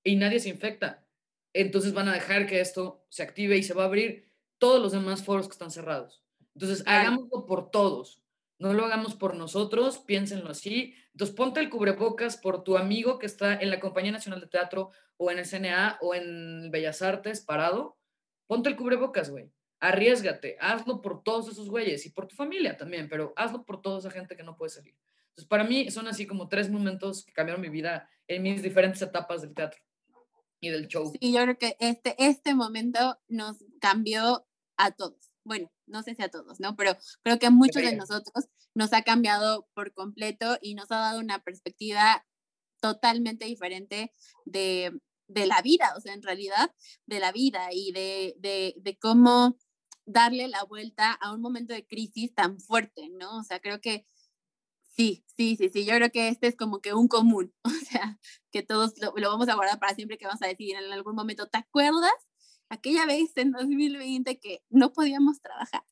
[0.05, 1.05] y nadie se infecta.
[1.53, 4.29] Entonces van a dejar que esto se active y se va a abrir
[4.59, 6.23] todos los demás foros que están cerrados.
[6.55, 8.23] Entonces, hagámoslo por todos.
[8.59, 10.95] No lo hagamos por nosotros, piénsenlo así.
[11.13, 14.91] Entonces, ponte el cubrebocas por tu amigo que está en la Compañía Nacional de Teatro
[15.17, 17.97] o en el CNA o en Bellas Artes parado.
[18.49, 19.53] Ponte el cubrebocas, güey.
[19.79, 20.57] Arriesgate.
[20.61, 24.11] Hazlo por todos esos güeyes y por tu familia también, pero hazlo por toda esa
[24.11, 24.97] gente que no puede salir.
[25.29, 29.01] Entonces, para mí son así como tres momentos que cambiaron mi vida en mis diferentes
[29.01, 29.81] etapas del teatro
[30.61, 31.13] y del show.
[31.21, 34.47] Sí, yo creo que este, este momento nos cambió
[34.77, 35.31] a todos.
[35.45, 36.77] Bueno, no sé si a todos, ¿no?
[36.77, 40.99] Pero creo que a muchos de nosotros nos ha cambiado por completo y nos ha
[40.99, 42.27] dado una perspectiva
[42.81, 44.13] totalmente diferente
[44.45, 46.75] de, de la vida, o sea, en realidad,
[47.07, 49.59] de la vida y de, de, de cómo
[50.05, 53.39] darle la vuelta a un momento de crisis tan fuerte, ¿no?
[53.39, 54.07] O sea, creo que
[54.99, 58.19] Sí, sí, sí, sí, yo creo que este es como que un común, o sea,
[58.51, 61.47] que todos lo, vamos a guardar para siempre, que vamos a decir en algún momento,
[61.47, 62.11] ¿te acuerdas?
[62.69, 65.85] Aquella vez en 2020 que no podíamos trabajar.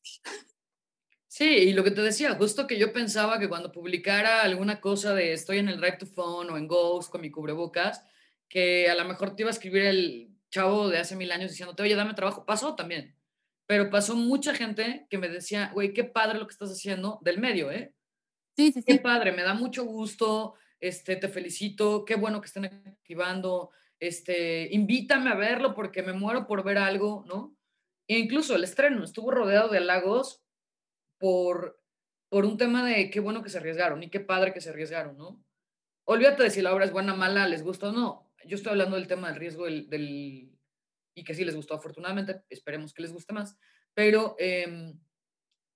[1.27, 5.13] Sí, y lo que te decía, justo que yo pensaba que cuando publicara alguna cosa
[5.13, 8.03] de estoy en el Drive to Phone o en Ghost con mi cubrebocas,
[8.49, 11.81] que a lo mejor te iba a escribir el chavo de hace mil años diciéndote,
[11.81, 12.45] oye, dame trabajo.
[12.45, 13.15] Pasó también,
[13.67, 17.39] pero pasó mucha gente que me decía, güey, qué padre lo que estás haciendo del
[17.39, 17.93] medio, ¿eh?
[18.57, 18.83] Sí, sí, sí.
[18.85, 24.67] Qué padre, me da mucho gusto, este, te felicito, qué bueno que estén activando, este,
[24.73, 27.55] invítame a verlo porque me muero por ver algo, ¿no?
[28.07, 30.43] E incluso el estreno estuvo rodeado de halagos
[31.19, 31.79] por
[32.29, 35.17] por un tema de qué bueno que se arriesgaron y qué padre que se arriesgaron,
[35.17, 35.43] ¿no?
[36.05, 38.31] Olvídate de si la obra es buena, mala, les gusta o no.
[38.45, 40.57] Yo estoy hablando del tema del riesgo del,
[41.15, 43.57] y que sí les gustó afortunadamente, esperemos que les guste más,
[43.93, 44.99] pero em,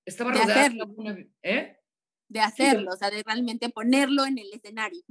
[0.06, 0.96] estaba rodeada de hacerlo.
[1.44, 1.78] ¿eh?
[2.32, 5.02] De hacerlo, o sea, de realmente ponerlo en el escenario.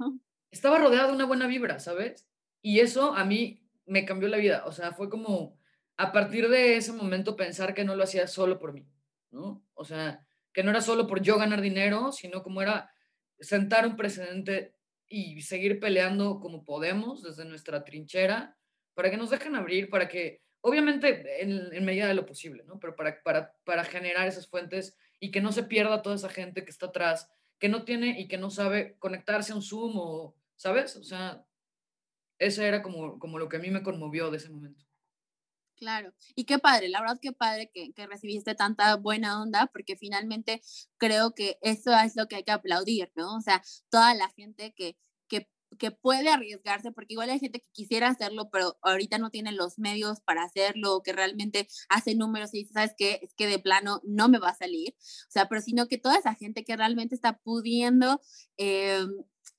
[0.49, 2.27] Estaba rodeada de una buena vibra, ¿sabes?
[2.63, 5.59] Y eso a mí me cambió la vida, o sea, fue como
[5.97, 8.87] a partir de ese momento pensar que no lo hacía solo por mí,
[9.29, 9.63] ¿no?
[9.75, 12.91] O sea, que no era solo por yo ganar dinero, sino como era
[13.39, 14.73] sentar un precedente
[15.07, 18.57] y seguir peleando como podemos desde nuestra trinchera
[18.95, 22.79] para que nos dejen abrir, para que, obviamente en, medida de lo posible, ¿no?
[22.79, 26.65] Pero para, para, para generar esas fuentes y que no se pierda toda esa gente
[26.65, 30.35] que está atrás, que no tiene y que no sabe conectarse a un Zoom o,
[30.55, 30.97] ¿sabes?
[30.97, 31.45] O sea,
[32.39, 34.83] eso era como, como lo que a mí me conmovió de ese momento.
[35.75, 39.95] Claro, y qué padre, la verdad qué padre que, que, recibiste tanta buena onda, porque
[39.95, 40.61] finalmente
[40.97, 43.35] creo que eso es lo que hay que aplaudir, ¿no?
[43.35, 44.95] O sea, toda la gente que,
[45.27, 49.51] que, que puede arriesgarse, porque igual hay gente que quisiera hacerlo, pero ahorita no tiene
[49.51, 53.19] los medios para hacerlo, que realmente hace números y dice, ¿sabes qué?
[53.21, 56.17] Es que de plano no me va a salir, o sea, pero sino que toda
[56.17, 58.21] esa gente que realmente está pudiendo
[58.57, 59.05] eh,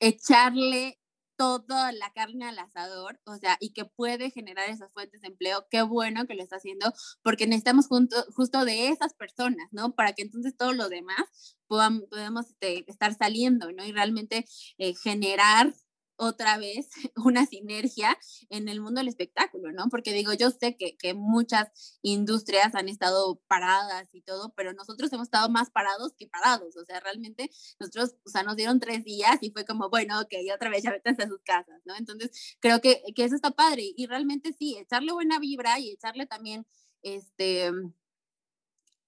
[0.00, 0.98] echarle
[1.36, 5.66] toda la carne al asador, o sea, y que puede generar esas fuentes de empleo,
[5.70, 6.92] qué bueno que lo está haciendo,
[7.22, 9.94] porque necesitamos justo de esas personas, ¿no?
[9.94, 13.84] Para que entonces todo lo demás podamos, podamos este, estar saliendo, ¿no?
[13.84, 14.44] Y realmente
[14.78, 15.74] eh, generar
[16.22, 18.16] otra vez una sinergia
[18.48, 19.88] en el mundo del espectáculo, ¿no?
[19.90, 25.12] Porque digo, yo sé que, que, muchas industrias han estado paradas y todo, pero nosotros
[25.12, 27.50] hemos estado más parados que parados, o sea, realmente
[27.80, 30.90] nosotros, o sea, nos dieron tres días y fue como, bueno, ok, otra vez ya
[30.90, 31.96] métanse a sus casas, ¿no?
[31.96, 36.26] Entonces, creo que, que eso está padre y realmente sí, echarle buena vibra y echarle
[36.26, 36.66] también,
[37.02, 37.70] este,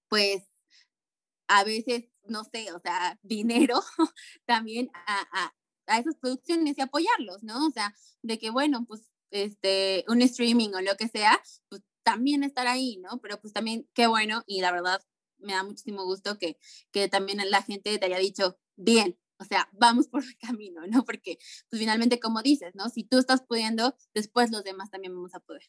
[0.09, 0.43] pues,
[1.47, 3.81] a veces, no sé, o sea, dinero
[4.45, 5.53] también a
[5.87, 7.67] esas producciones y apoyarlos, ¿no?
[7.67, 12.43] O sea, de que, bueno, pues, este, un streaming o lo que sea, pues también
[12.43, 13.19] estar ahí, ¿no?
[13.21, 15.01] Pero pues también, qué bueno, y la verdad,
[15.39, 16.57] me da muchísimo gusto que,
[16.91, 21.03] que también la gente te haya dicho, bien, o sea, vamos por el camino, ¿no?
[21.03, 21.37] Porque,
[21.69, 22.89] pues finalmente, como dices, ¿no?
[22.89, 25.63] Si tú estás pudiendo, después los demás también vamos a poder.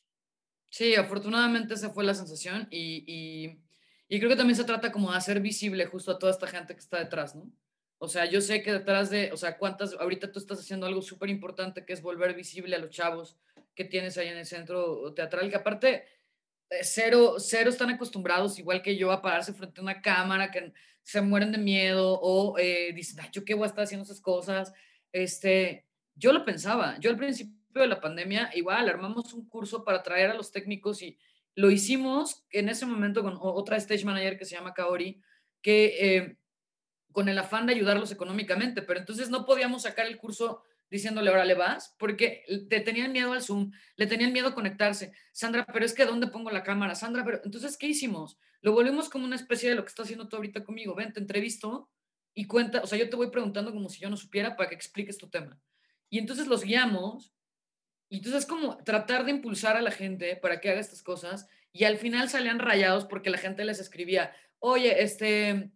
[0.70, 3.62] Sí, afortunadamente esa fue la sensación y, y,
[4.08, 6.74] y creo que también se trata como de hacer visible justo a toda esta gente
[6.74, 7.50] que está detrás, ¿no?
[7.98, 11.00] O sea, yo sé que detrás de, o sea, cuántas, ahorita tú estás haciendo algo
[11.00, 13.38] súper importante que es volver visible a los chavos
[13.74, 16.04] que tienes ahí en el centro teatral, que aparte,
[16.70, 20.72] eh, cero, cero están acostumbrados, igual que yo, a pararse frente a una cámara, que
[21.02, 24.20] se mueren de miedo o eh, dicen, Ay, yo qué voy a estar haciendo esas
[24.20, 24.74] cosas.
[25.12, 30.02] Este, yo lo pensaba, yo al principio de la pandemia, igual, armamos un curso para
[30.02, 31.18] traer a los técnicos y
[31.54, 35.22] lo hicimos en ese momento con otra stage manager que se llama Kaori,
[35.62, 36.16] que...
[36.16, 36.36] Eh,
[37.16, 41.46] con el afán de ayudarlos económicamente, pero entonces no podíamos sacar el curso diciéndole, ahora
[41.46, 45.14] le vas, porque te tenían miedo al Zoom, le tenían miedo a conectarse.
[45.32, 46.94] Sandra, pero es que ¿dónde pongo la cámara?
[46.94, 48.38] Sandra, pero entonces, ¿qué hicimos?
[48.60, 50.94] Lo volvimos como una especie de lo que está haciendo tú ahorita conmigo.
[50.94, 51.88] Ven, te entrevisto
[52.34, 54.74] y cuenta, o sea, yo te voy preguntando como si yo no supiera para que
[54.74, 55.58] expliques tu tema.
[56.10, 57.32] Y entonces los guiamos
[58.10, 61.48] y entonces es como tratar de impulsar a la gente para que haga estas cosas
[61.72, 65.72] y al final salían rayados porque la gente les escribía, oye, este,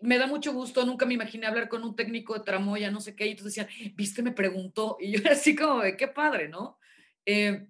[0.00, 3.14] me da mucho gusto, nunca me imaginé hablar con un técnico de tramoya, no sé
[3.14, 6.78] qué, y entonces decían, viste, me preguntó, y yo así como qué padre, ¿no?
[7.26, 7.68] Eh,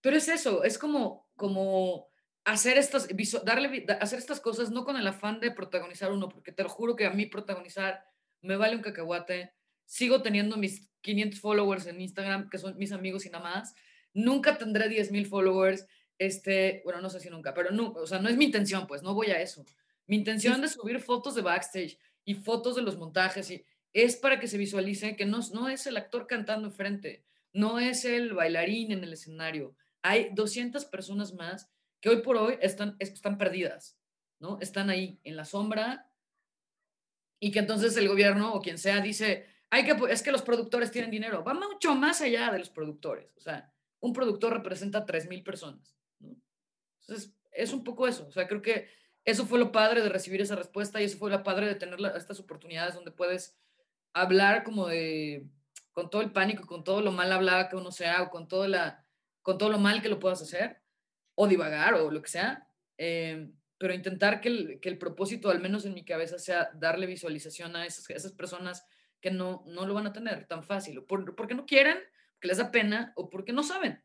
[0.00, 2.08] pero es eso, es como, como
[2.44, 3.08] hacer estas,
[3.44, 6.96] darle, hacer estas cosas no con el afán de protagonizar uno, porque te lo juro
[6.96, 8.04] que a mí protagonizar
[8.40, 9.52] me vale un cacahuate,
[9.84, 13.74] sigo teniendo mis 500 followers en Instagram, que son mis amigos y nada más,
[14.14, 15.86] nunca tendré 10 mil followers,
[16.18, 19.02] este, bueno, no sé si nunca, pero no, o sea, no es mi intención, pues,
[19.02, 19.64] no voy a eso.
[20.06, 24.38] Mi intención de subir fotos de backstage y fotos de los montajes y es para
[24.38, 28.92] que se visualice que no, no es el actor cantando enfrente, no es el bailarín
[28.92, 29.74] en el escenario.
[30.02, 33.98] Hay 200 personas más que hoy por hoy están, están perdidas,
[34.38, 34.58] ¿no?
[34.60, 36.10] Están ahí en la sombra
[37.40, 40.90] y que entonces el gobierno o quien sea dice, hay que, es que los productores
[40.90, 41.42] tienen dinero.
[41.42, 43.34] Va mucho más allá de los productores.
[43.36, 45.96] O sea, un productor representa a 3.000 personas.
[46.18, 46.36] ¿no?
[47.00, 48.26] Entonces, es un poco eso.
[48.26, 48.88] O sea, creo que
[49.26, 51.98] eso fue lo padre de recibir esa respuesta y eso fue lo padre de tener
[52.16, 53.58] estas oportunidades donde puedes
[54.14, 55.44] hablar como de,
[55.92, 58.68] con todo el pánico, con todo lo mal hablado que uno sea o con todo,
[58.68, 59.04] la,
[59.42, 60.80] con todo lo mal que lo puedas hacer
[61.34, 62.68] o divagar o lo que sea,
[62.98, 67.06] eh, pero intentar que el, que el, propósito, al menos en mi cabeza, sea darle
[67.06, 68.86] visualización a esas, esas personas
[69.20, 71.98] que no, no lo van a tener tan fácil, o por, porque no quieren,
[72.34, 74.02] porque les da pena o porque no saben.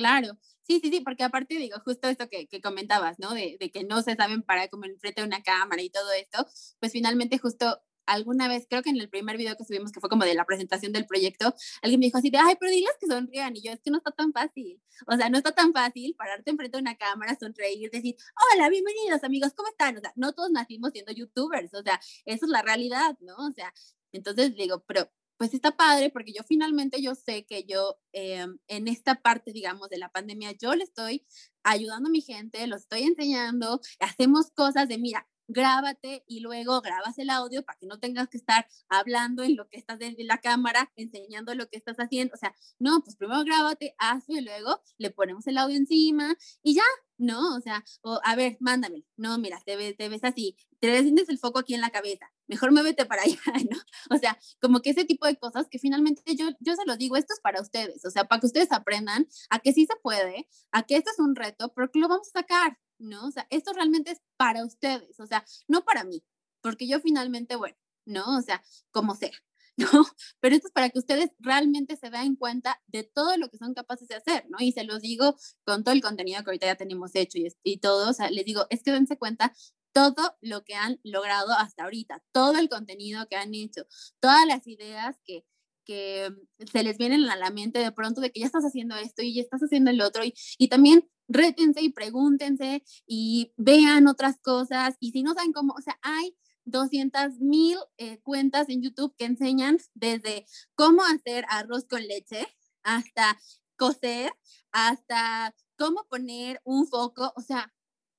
[0.00, 3.34] Claro, sí, sí, sí, porque aparte digo, justo esto que, que comentabas, ¿no?
[3.34, 6.46] De, que no se saben parar como enfrente de una cámara y todo esto,
[6.78, 10.08] pues finalmente justo alguna vez, creo que en el primer video que subimos, que fue
[10.08, 13.08] como de la presentación del proyecto, alguien me dijo así de, ay, pero diles que
[13.08, 13.54] sonrían.
[13.56, 14.80] Y yo, es que no está tan fácil.
[15.06, 18.16] O sea, no está tan fácil pararte enfrente de una cámara, sonreír, decir,
[18.54, 19.98] hola, bienvenidos amigos, ¿cómo están?
[19.98, 21.74] O sea, no todos nacimos siendo youtubers.
[21.74, 23.36] O sea, eso es la realidad, ¿no?
[23.36, 23.70] O sea,
[24.12, 25.10] entonces digo, pero
[25.40, 29.88] pues está padre porque yo finalmente yo sé que yo eh, en esta parte, digamos,
[29.88, 31.24] de la pandemia, yo le estoy
[31.62, 37.18] ayudando a mi gente, lo estoy enseñando, hacemos cosas de, mira, grábate y luego grabas
[37.18, 40.42] el audio para que no tengas que estar hablando en lo que estás en la
[40.42, 42.34] cámara, enseñando lo que estás haciendo.
[42.34, 46.74] O sea, no, pues primero grábate, hazlo y luego le ponemos el audio encima y
[46.74, 46.84] ya,
[47.16, 47.56] ¿no?
[47.56, 49.04] O sea, o a ver, mándame.
[49.16, 52.30] No, mira, te, ves, te ves así, te sientes el foco aquí en la cabeza.
[52.50, 53.38] Mejor muévete para allá,
[53.70, 53.78] ¿no?
[54.10, 57.16] O sea, como que ese tipo de cosas que finalmente yo, yo se lo digo,
[57.16, 60.48] esto es para ustedes, o sea, para que ustedes aprendan a que sí se puede,
[60.72, 63.24] a que esto es un reto, pero que lo vamos a sacar, ¿no?
[63.28, 66.24] O sea, esto realmente es para ustedes, o sea, no para mí,
[66.60, 68.36] porque yo finalmente, bueno, ¿no?
[68.36, 69.30] O sea, como sea,
[69.76, 70.04] ¿no?
[70.40, 73.74] Pero esto es para que ustedes realmente se den cuenta de todo lo que son
[73.74, 74.58] capaces de hacer, ¿no?
[74.58, 77.78] Y se los digo con todo el contenido que ahorita ya tenemos hecho y, y
[77.78, 79.52] todo, o sea, les digo, es que dense cuenta
[79.92, 83.86] todo lo que han logrado hasta ahorita, todo el contenido que han hecho,
[84.20, 85.44] todas las ideas que,
[85.84, 86.30] que
[86.70, 89.34] se les vienen a la mente de pronto de que ya estás haciendo esto y
[89.34, 94.96] ya estás haciendo el otro y, y también rétense y pregúntense y vean otras cosas
[95.00, 99.24] y si no saben cómo, o sea, hay 200 mil eh, cuentas en YouTube que
[99.24, 102.46] enseñan desde cómo hacer arroz con leche
[102.82, 103.38] hasta
[103.76, 104.32] coser,
[104.72, 107.72] hasta cómo poner un foco, o sea,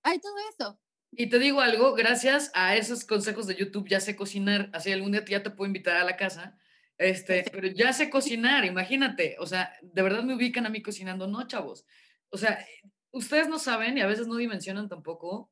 [0.03, 0.80] hay todo eso.
[1.11, 5.11] Y te digo algo, gracias a esos consejos de YouTube ya sé cocinar, así algún
[5.11, 6.57] día ya te puedo invitar a la casa,
[6.97, 11.27] este, pero ya sé cocinar, imagínate, o sea, de verdad me ubican a mí cocinando,
[11.27, 11.85] no, chavos.
[12.29, 12.65] O sea,
[13.11, 15.51] ustedes no saben y a veces no dimensionan tampoco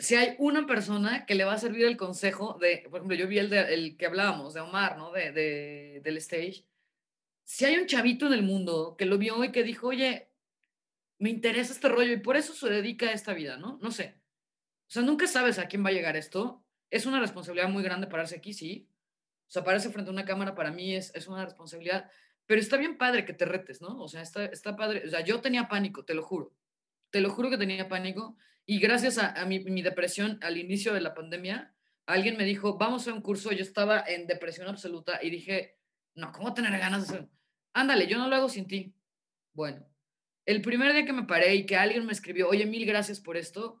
[0.00, 3.28] si hay una persona que le va a servir el consejo de, por ejemplo, yo
[3.28, 5.12] vi el, de, el que hablábamos, de Omar, ¿no?
[5.12, 6.66] De, de, del stage.
[7.44, 10.30] Si hay un chavito en el mundo que lo vio y que dijo, oye,
[11.18, 13.78] me interesa este rollo y por eso se dedica a esta vida, ¿no?
[13.82, 14.19] No sé.
[14.90, 16.64] O sea, nunca sabes a quién va a llegar esto.
[16.90, 18.88] Es una responsabilidad muy grande pararse aquí, sí.
[19.46, 22.10] O sea, pararse frente a una cámara para mí es, es una responsabilidad.
[22.46, 24.00] Pero está bien padre que te retes, ¿no?
[24.00, 25.04] O sea, está, está padre.
[25.06, 26.52] O sea, yo tenía pánico, te lo juro.
[27.10, 28.36] Te lo juro que tenía pánico.
[28.66, 31.72] Y gracias a, mi, mi, depresión al inicio de la pandemia,
[32.06, 33.52] alguien me dijo, vamos a un curso.
[33.52, 35.78] Yo estaba en depresión absoluta y dije,
[36.16, 37.28] no, ¿cómo tener ganas de hacer?
[37.74, 38.92] Ándale, yo no lo hago sin ti.
[39.52, 39.86] Bueno,
[40.46, 43.36] el primer día que me paré y que alguien me escribió, oye, mil gracias por
[43.36, 43.80] esto,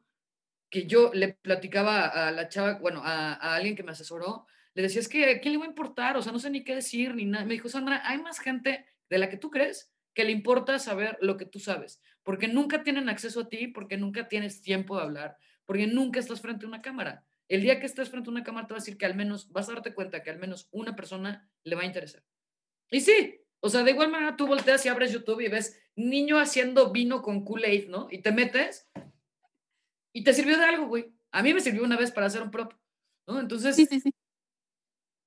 [0.70, 4.82] que yo le platicaba a la chava, bueno, a, a alguien que me asesoró, le
[4.82, 6.16] decía, es que ¿a quién le va a importar?
[6.16, 7.44] O sea, no sé ni qué decir, ni nada.
[7.44, 11.18] Me dijo, Sandra, hay más gente de la que tú crees que le importa saber
[11.20, 15.02] lo que tú sabes, porque nunca tienen acceso a ti, porque nunca tienes tiempo de
[15.02, 17.24] hablar, porque nunca estás frente a una cámara.
[17.48, 19.50] El día que estés frente a una cámara te va a decir que al menos,
[19.50, 22.22] vas a darte cuenta que al menos una persona le va a interesar.
[22.90, 26.38] Y sí, o sea, de igual manera tú volteas y abres YouTube y ves niño
[26.38, 28.08] haciendo vino con Kool-Aid, ¿no?
[28.10, 28.88] Y te metes
[30.20, 31.12] y te sirvió de algo, güey.
[31.30, 32.72] A mí me sirvió una vez para hacer un prop,
[33.26, 33.40] ¿no?
[33.40, 34.12] Entonces, sí, sí, sí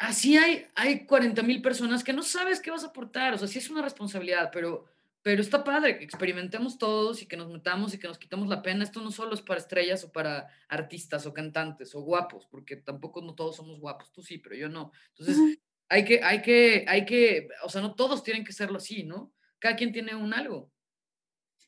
[0.04, 3.48] así hay, hay 40 mil personas que no sabes qué vas a aportar, o sea,
[3.48, 4.86] sí es una responsabilidad, pero,
[5.22, 8.62] pero está padre que experimentemos todos y que nos metamos y que nos quitamos la
[8.62, 8.84] pena.
[8.84, 13.22] Esto no solo es para estrellas o para artistas o cantantes o guapos, porque tampoco
[13.22, 14.92] no todos somos guapos, tú sí, pero yo no.
[15.16, 19.04] Entonces, hay que, hay que, hay que, o sea, no todos tienen que serlo así,
[19.04, 19.34] ¿no?
[19.60, 20.70] Cada quien tiene un algo.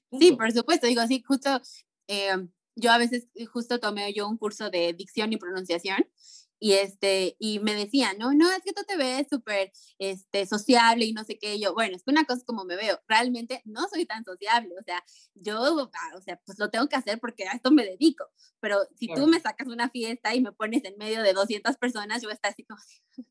[0.10, 0.26] Punto.
[0.26, 1.62] Sí, por supuesto, digo así, justo,
[2.08, 2.36] eh,
[2.76, 6.06] yo a veces justo tomé yo un curso de dicción y pronunciación
[6.60, 11.06] y este y me decían, no, no, es que tú te ves súper este, sociable
[11.06, 13.62] y no sé qué, yo, bueno, es que una cosa es como me veo, realmente
[13.66, 15.04] no soy tan sociable, o sea,
[15.34, 18.26] yo, ah, o sea, pues lo tengo que hacer porque a esto me dedico,
[18.60, 22.22] pero si tú me sacas una fiesta y me pones en medio de 200 personas,
[22.22, 22.80] yo voy a estar así como,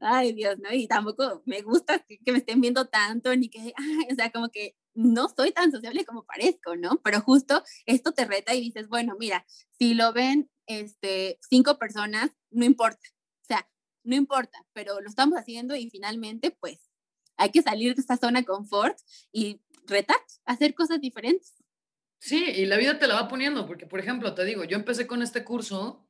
[0.00, 0.72] ay Dios, ¿no?
[0.72, 3.72] Y tampoco me gusta que, que me estén viendo tanto, ni que, ay,
[4.12, 7.00] o sea, como que no soy tan sociable como parezco, ¿no?
[7.04, 9.46] Pero justo esto te reta y dices, bueno, mira,
[9.78, 13.08] si lo ven este, cinco personas, no importa.
[13.42, 13.68] O sea,
[14.02, 16.80] no importa, pero lo estamos haciendo y finalmente, pues,
[17.36, 18.98] hay que salir de esta zona de confort
[19.30, 21.54] y retar, hacer cosas diferentes.
[22.18, 25.06] Sí, y la vida te la va poniendo, porque, por ejemplo, te digo, yo empecé
[25.06, 26.08] con este curso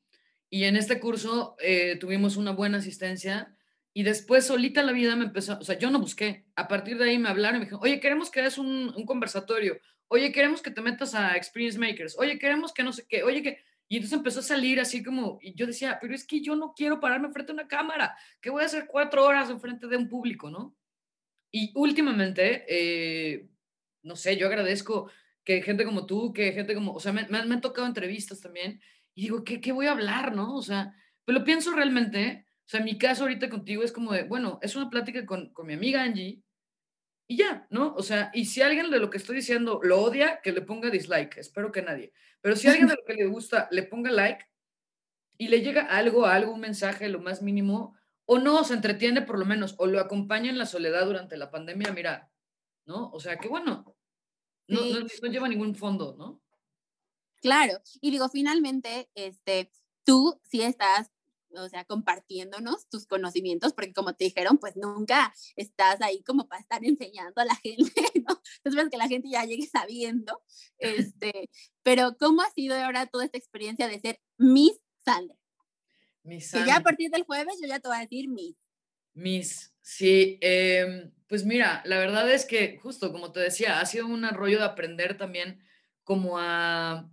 [0.49, 3.55] y en este curso eh, tuvimos una buena asistencia
[3.99, 7.11] y después solita la vida me empezó, o sea, yo no busqué, a partir de
[7.11, 10.63] ahí me hablaron y me dijeron, oye, queremos que hagas un, un conversatorio, oye, queremos
[10.63, 13.97] que te metas a Experience Makers, oye, queremos que no sé qué, oye, que y
[13.97, 17.01] entonces empezó a salir así como, y yo decía, pero es que yo no quiero
[17.01, 20.09] pararme frente a una cámara, que voy a hacer cuatro horas en frente de un
[20.09, 20.77] público, ¿no?
[21.51, 23.49] Y últimamente, eh,
[24.05, 25.11] no sé, yo agradezco
[25.43, 28.81] que gente como tú, que gente como, o sea, me, me, han tocado entrevistas también
[29.13, 30.55] y digo, ¿qué, ¿qué voy a hablar, no?
[30.55, 30.95] O sea,
[31.25, 34.91] pero lo pienso realmente, sea, mi caso ahorita contigo es como de, bueno, es una
[34.91, 36.43] plática con, con mi amiga Angie
[37.27, 37.95] y ya, ¿no?
[37.95, 40.91] O sea, y si alguien de lo que estoy diciendo lo odia, que le ponga
[40.91, 42.13] dislike, espero que nadie.
[42.41, 44.47] Pero si alguien de lo que le gusta le ponga like
[45.39, 47.97] y le llega algo, algo, un mensaje, lo más mínimo,
[48.27, 51.51] o no, se entretiene por lo menos, o lo acompaña en la soledad durante la
[51.51, 52.31] pandemia, mira,
[52.85, 53.11] ¿no?
[53.13, 53.97] O sea, que bueno,
[54.67, 56.43] no, no, lleva ningún fondo, ¿no?
[57.41, 59.71] Claro, y digo, finalmente, este,
[60.05, 61.11] tú sí estás
[61.63, 66.61] o sea, compartiéndonos tus conocimientos, porque como te dijeron, pues nunca estás ahí como para
[66.61, 68.41] estar enseñando a la gente, ¿no?
[68.65, 70.43] Entonces, que la gente ya llegue sabiendo,
[70.79, 71.51] este,
[71.83, 75.37] pero ¿cómo ha sido ahora toda esta experiencia de ser Miss Sandra?
[76.23, 76.65] Miss Sandra.
[76.65, 78.57] Que ya a partir del jueves yo ya te voy a decir Miss.
[79.15, 84.07] Miss, sí, em, pues mira, la verdad es que justo como te decía, ha sido
[84.07, 85.61] un rollo de aprender también
[86.05, 87.11] como a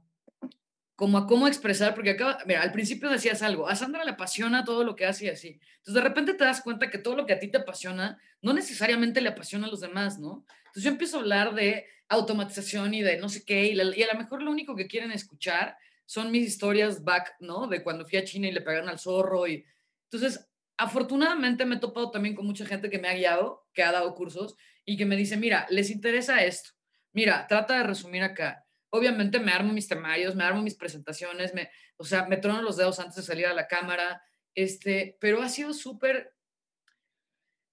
[0.95, 4.63] como a cómo expresar, porque acaba, mira, al principio decías algo, a Sandra le apasiona
[4.63, 5.59] todo lo que hace y así.
[5.77, 8.53] Entonces de repente te das cuenta que todo lo que a ti te apasiona no
[8.53, 10.45] necesariamente le apasiona a los demás, ¿no?
[10.67, 14.19] Entonces yo empiezo a hablar de automatización y de no sé qué, y, a lo
[14.19, 17.67] mejor lo único que quieren escuchar son mis historias back, ¿no?
[17.67, 19.65] De cuando fui a China y le pegaron al zorro y...
[20.09, 23.91] Entonces, afortunadamente me he topado también con mucha gente que me ha guiado, que ha
[23.91, 26.69] dado cursos y que me dice, mira, les interesa esto.
[27.11, 31.69] Mira, trata de resumir acá obviamente me armo mis temarios, me armo mis presentaciones, me,
[31.97, 34.21] o sea, me trono los dedos antes de salir a la cámara,
[34.53, 36.33] este, pero ha sido súper,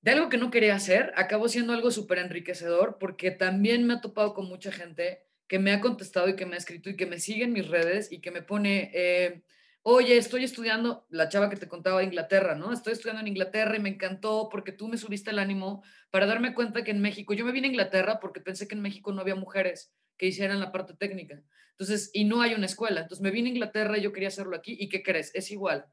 [0.00, 4.00] de algo que no quería hacer, acabó siendo algo súper enriquecedor porque también me ha
[4.00, 7.06] topado con mucha gente que me ha contestado y que me ha escrito y que
[7.06, 9.42] me sigue en mis redes y que me pone, eh,
[9.82, 12.72] oye, estoy estudiando, la chava que te contaba de Inglaterra, ¿no?
[12.72, 16.54] Estoy estudiando en Inglaterra y me encantó porque tú me subiste el ánimo para darme
[16.54, 19.20] cuenta que en México, yo me vine a Inglaterra porque pensé que en México no
[19.20, 21.42] había mujeres que hicieran la parte técnica.
[21.72, 23.00] Entonces, y no hay una escuela.
[23.00, 24.76] Entonces me vine a Inglaterra y yo quería hacerlo aquí.
[24.78, 25.34] ¿Y qué crees?
[25.34, 25.86] Es igual.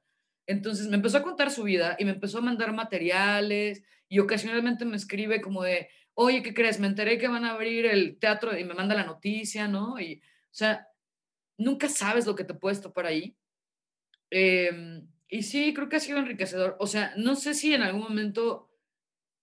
[0.45, 4.85] Entonces me empezó a contar su vida y me empezó a mandar materiales y ocasionalmente
[4.85, 6.79] me escribe como de, oye, ¿qué crees?
[6.79, 9.99] Me enteré que van a abrir el teatro y me manda la noticia, ¿no?
[9.99, 10.87] Y, o sea,
[11.57, 13.37] nunca sabes lo que te puedes topar ahí.
[14.31, 16.75] Em, y sí, creo que ha sido enriquecedor.
[16.79, 18.69] O sea, no sé si en algún momento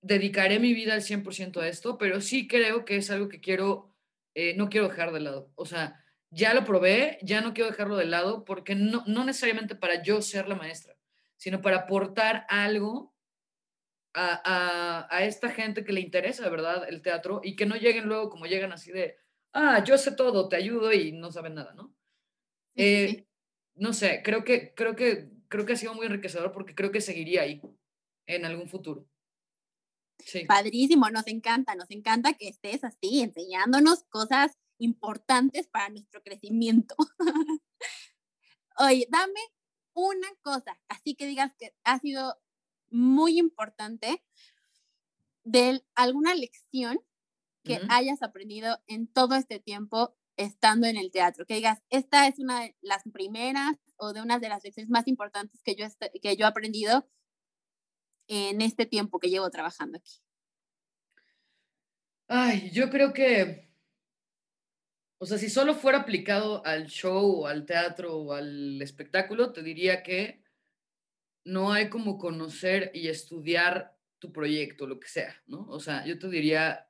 [0.03, 3.95] dedicaré mi vida al 100% a esto, pero sí creo que es algo que quiero
[4.39, 5.51] eh, no quiero dejar de lado.
[5.55, 9.74] O sea, ya lo probé, ya no quiero dejarlo de lado porque no, no necesariamente
[9.74, 10.95] para yo ser la maestra,
[11.37, 13.14] sino para aportar algo
[14.12, 16.87] a, a, esta gente que le interesa, ¿verdad?
[16.87, 19.16] El teatro y que no lleguen luego como llegan así de,
[19.55, 21.95] ah, yo sé todo, te ayudo y no saben nada, ¿no?
[22.74, 23.26] Eh,
[23.74, 27.01] no sé, creo que, creo, que, creo que ha sido muy enriquecedor porque creo que
[27.01, 27.62] seguiría ahí
[28.26, 29.07] en algún futuro.
[30.46, 36.94] Padrísimo, nos encanta, nos encanta que estés así enseñándonos cosas importantes para nuestro crecimiento.
[38.78, 39.40] Oye, dame
[39.94, 42.36] una cosa, así que digas que ha sido
[42.90, 44.22] muy importante
[45.44, 47.00] de alguna lección
[47.62, 52.38] que hayas aprendido en todo este tiempo estando en el teatro, que digas, esta es
[52.38, 55.86] una de las primeras o de una de las lecciones más importantes que yo,
[56.22, 57.08] que yo he aprendido
[58.29, 60.20] en este tiempo que llevo trabajando aquí?
[62.29, 63.68] Ay, yo creo que,
[65.18, 70.03] o sea, si solo fuera aplicado al show al teatro o al espectáculo, te diría
[70.03, 70.43] que
[71.45, 75.66] no hay como conocer y estudiar tu proyecto, lo que sea, ¿no?
[75.68, 76.89] O sea, yo te diría,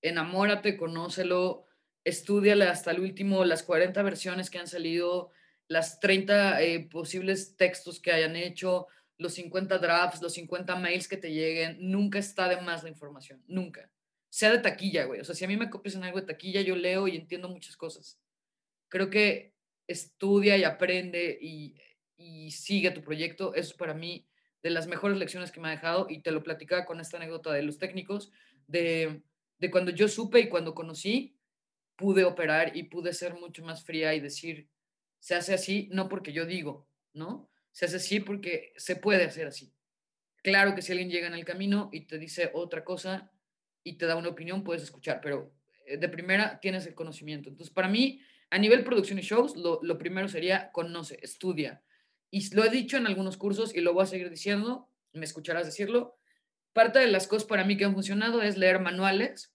[0.00, 1.66] enamórate, conócelo,
[2.04, 5.30] estudiale hasta el último, las 40 versiones que han salido,
[5.68, 8.86] las 30 eh, posibles textos que hayan hecho,
[9.18, 13.42] los 50 drafts, los 50 mails que te lleguen, nunca está de más la información,
[13.46, 13.90] nunca.
[14.30, 15.20] Sea de taquilla, güey.
[15.20, 17.48] O sea, si a mí me copias en algo de taquilla, yo leo y entiendo
[17.48, 18.18] muchas cosas.
[18.88, 19.54] Creo que
[19.86, 21.76] estudia y aprende y,
[22.16, 23.54] y sigue tu proyecto.
[23.54, 24.26] Eso es para mí
[24.62, 27.52] de las mejores lecciones que me ha dejado y te lo platicaba con esta anécdota
[27.52, 28.30] de los técnicos,
[28.66, 29.22] de,
[29.58, 31.36] de cuando yo supe y cuando conocí,
[31.96, 34.68] pude operar y pude ser mucho más fría y decir,
[35.18, 37.50] se hace así, no porque yo digo, ¿no?
[37.72, 39.72] Se hace así porque se puede hacer así.
[40.42, 43.30] Claro que si alguien llega en el camino y te dice otra cosa
[43.82, 45.52] y te da una opinión, puedes escuchar, pero
[45.86, 47.48] eh, de primera tienes el conocimiento.
[47.48, 48.20] Entonces, para mí,
[48.50, 51.82] a nivel producción y shows, lo, lo primero sería conoce, estudia.
[52.30, 55.66] Y lo he dicho en algunos cursos y lo voy a seguir diciendo, me escucharás
[55.66, 56.18] decirlo.
[56.72, 59.54] Parte de las cosas para mí que han funcionado es leer manuales,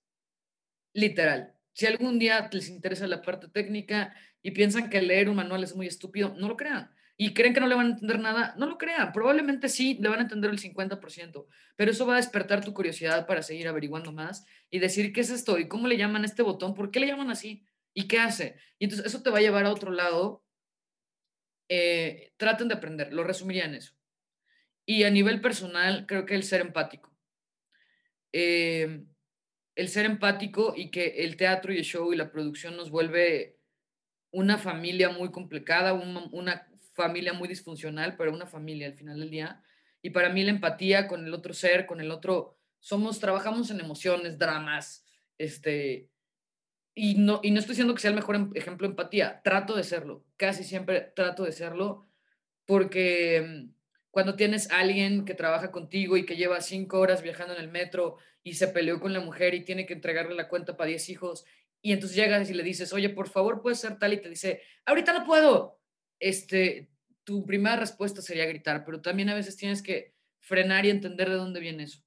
[0.94, 1.54] literal.
[1.74, 5.76] Si algún día les interesa la parte técnica y piensan que leer un manual es
[5.76, 8.68] muy estúpido, no lo crean y creen que no le van a entender nada, no
[8.68, 9.12] lo crean.
[9.12, 13.26] Probablemente sí le van a entender el 50%, pero eso va a despertar tu curiosidad
[13.26, 16.44] para seguir averiguando más y decir qué es esto y cómo le llaman a este
[16.44, 17.66] botón, por qué le llaman así
[17.96, 18.56] y qué hace.
[18.78, 20.46] Y entonces eso te va a llevar a otro lado.
[21.70, 23.94] Eh, traten de aprender, lo resumiría en eso.
[24.86, 27.12] Y a nivel personal, creo que el ser empático.
[28.32, 29.06] Eh,
[29.76, 33.58] el ser empático y que el teatro y el show y la producción nos vuelve
[34.32, 36.67] una familia muy complicada, una,
[36.98, 39.62] familia muy disfuncional, pero una familia al final del día.
[40.02, 43.80] Y para mí la empatía con el otro ser, con el otro, somos, trabajamos en
[43.80, 45.06] emociones, dramas,
[45.38, 46.10] este,
[46.96, 49.76] y no, y no estoy diciendo que sea el mejor em, ejemplo de empatía, trato
[49.76, 52.08] de serlo, casi siempre trato de serlo,
[52.66, 53.74] porque mm,
[54.10, 58.18] cuando tienes alguien que trabaja contigo y que lleva cinco horas viajando en el metro
[58.44, 61.46] y se peleó con la mujer y tiene que entregarle la cuenta para 10 hijos,
[61.82, 64.62] y entonces llegas y le dices, oye, por favor, puedes ser tal, y te dice,
[64.86, 65.77] ahorita no puedo,
[66.20, 66.90] este,
[67.24, 71.36] tu primera respuesta sería gritar, pero también a veces tienes que frenar y entender de
[71.36, 72.04] dónde viene eso.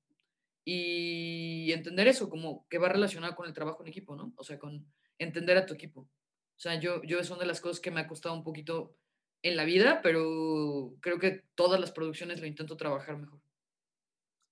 [0.64, 4.32] Y entender eso, como que va relacionado con el trabajo en equipo, ¿no?
[4.36, 4.86] O sea, con
[5.18, 6.02] entender a tu equipo.
[6.02, 8.96] O sea, yo, yo es una de las cosas que me ha costado un poquito
[9.42, 13.40] en la vida, pero creo que todas las producciones lo intento trabajar mejor.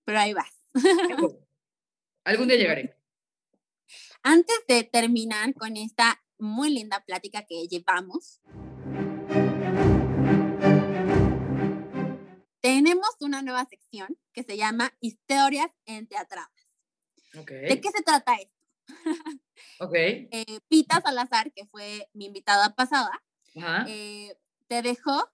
[0.05, 0.69] Pero ahí vas.
[2.25, 2.97] Algún día llegaré.
[4.23, 8.41] Antes de terminar con esta muy linda plática que llevamos,
[12.79, 16.49] tenemos una nueva sección que se llama Historias Enteatradas.
[17.37, 17.63] Okay.
[17.63, 18.55] ¿De qué se trata esto?
[19.81, 19.95] ok.
[19.95, 23.21] Eh, Pita Salazar, que fue mi invitada pasada,
[23.89, 24.33] eh,
[24.69, 25.29] te dejó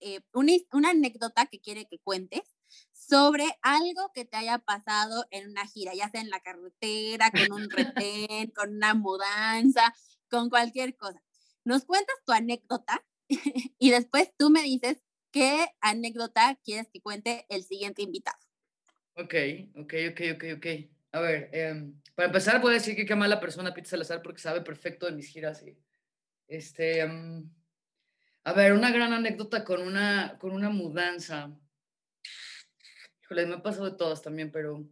[0.00, 2.56] eh, una, una anécdota que quiere que cuentes
[2.92, 7.60] sobre algo que te haya pasado en una gira, ya sea en la carretera, con
[7.60, 9.94] un retén, con una mudanza,
[10.30, 11.22] con cualquier cosa.
[11.62, 13.04] Nos cuentas tu anécdota
[13.78, 15.05] y después tú me dices
[15.36, 18.38] qué anécdota quieres que cuente el siguiente invitado.
[19.16, 19.34] Ok,
[19.74, 20.66] ok, ok, ok, ok.
[21.12, 24.40] A ver, em, para empezar voy a decir que qué mala persona Pete Salazar porque
[24.40, 25.76] sabe perfecto de mis giras y
[26.48, 27.00] este...
[27.00, 27.50] Em,
[28.44, 31.54] a ver, una gran anécdota con una, con una mudanza.
[33.22, 34.88] Híjole, me ha pasado de todas también, pero...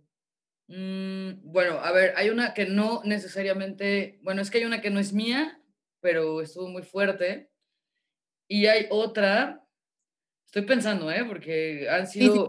[0.66, 4.18] Mm, bueno, a ver, hay una que no necesariamente...
[4.22, 5.62] Bueno, es que hay una que no es mía,
[6.00, 7.50] pero estuvo muy fuerte.
[8.46, 9.63] Y hay otra...
[10.54, 11.24] Estoy pensando, ¿eh?
[11.24, 12.48] Porque han sido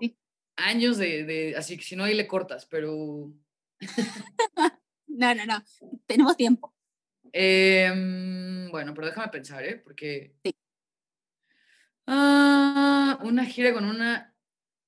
[0.58, 1.56] años de, de...
[1.58, 3.34] Así que si no, ahí le cortas, pero...
[5.08, 5.64] no, no, no.
[6.06, 6.72] Tenemos tiempo.
[7.34, 9.78] Em, bueno, pero déjame pensar, ¿eh?
[9.78, 10.36] Porque...
[10.44, 10.56] Sí.
[12.06, 14.36] Ah, una gira con una,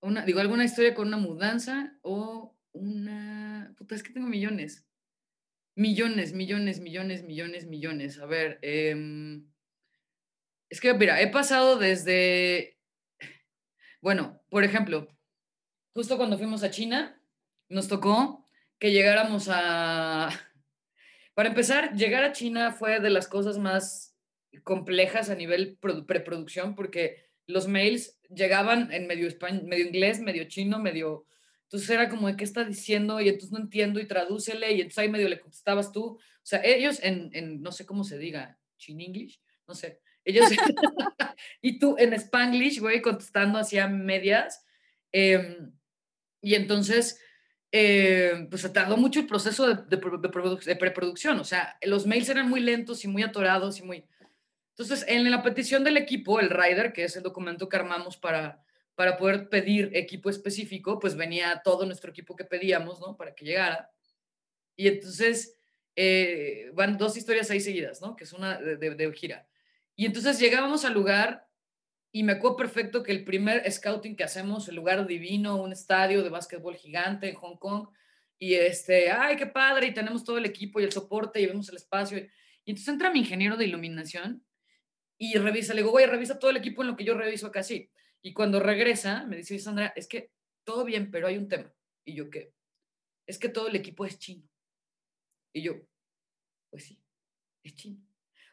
[0.01, 4.85] una, digo, alguna historia con una mudanza o una, puta, es que tengo millones.
[5.73, 8.19] Millones, millones, millones, millones, millones.
[8.19, 9.47] A ver, em,
[10.69, 12.76] es que, mira, he pasado desde,
[14.01, 15.07] bueno, por ejemplo,
[15.93, 17.21] justo cuando fuimos a China,
[17.69, 18.45] nos tocó
[18.79, 20.29] que llegáramos a,
[21.33, 24.15] para empezar, llegar a China fue de las cosas más
[24.63, 30.79] complejas a nivel preproducción porque los mails llegaban en medio, español, medio inglés, medio chino,
[30.79, 31.25] medio...
[31.63, 35.09] Entonces era como qué está diciendo y entonces no entiendo y tradúcele y entonces ahí
[35.09, 36.11] medio le contestabas tú.
[36.11, 39.99] O sea, ellos en, en no sé cómo se diga, chin English, no sé.
[40.27, 40.49] Ellos,
[41.61, 44.65] y tú en Spanglish, güey, contestando hacia medias.
[45.13, 45.71] Em,
[46.41, 47.19] y entonces,
[47.71, 51.39] eh, pues se tardó mucho el proceso de, de, preproducción.
[51.39, 54.05] O sea, los mails eran muy lentos y muy atorados y muy...
[54.71, 58.61] Entonces, en la petición del equipo, el rider, que es el documento que armamos para,
[58.95, 63.15] para poder pedir equipo específico, pues venía todo nuestro equipo que pedíamos, ¿no?
[63.15, 63.89] Para que llegara.
[64.75, 65.57] Y entonces
[65.95, 68.15] eh, van dos historias ahí seguidas, ¿no?
[68.15, 69.47] Que es una de, de, gira.
[69.97, 71.47] Y entonces llegábamos al lugar
[72.11, 76.23] y me acuerdo perfecto que el primer scouting que hacemos, el lugar divino, un estadio
[76.23, 77.89] de básquetbol gigante en Hong Kong,
[78.39, 81.67] y este, ay, qué padre, y tenemos todo el equipo y el soporte y vemos
[81.69, 82.19] el espacio.
[82.19, 84.45] Y entonces entra mi ingeniero de iluminación
[85.17, 87.63] y revisa, le digo, güey, revisa todo el equipo en lo que yo reviso acá,
[87.63, 87.89] sí.
[88.21, 90.31] Y cuando regresa, me dice, Sandra, es que
[90.63, 91.73] todo bien, pero hay un tema.
[92.05, 92.53] Y yo, ¿qué?
[93.25, 94.47] Es que todo el equipo es chino.
[95.53, 95.73] Y yo,
[96.69, 97.01] pues sí,
[97.63, 98.06] es chino.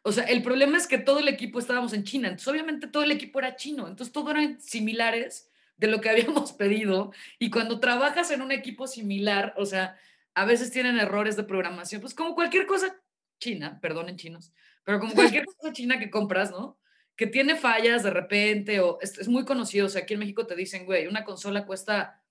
[0.07, 3.05] O sea, el problema es que todo el equipo estábamos en China, entonces obviamente todo
[3.05, 7.11] el equipo era chino, entonces todo eran similares de lo que habíamos pedido.
[7.39, 9.97] Y cuando trabajas en un equipo similar, o sea,
[10.35, 12.95] a veces tienen errores de programación, pues como cualquier cosa
[13.39, 14.53] china, perdonen chinos,
[14.85, 16.79] pero como cualquier cosa china que compras, ¿no?
[17.17, 20.55] Que tiene fallas de repente o es, muy conocido, o sea, aquí en México te
[20.55, 22.23] dicen, güey, una consola cuesta,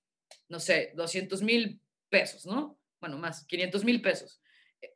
[0.47, 2.77] no sé, 200 mil pesos, ¿no?
[2.99, 4.41] Bueno, más, 500 mil pesos.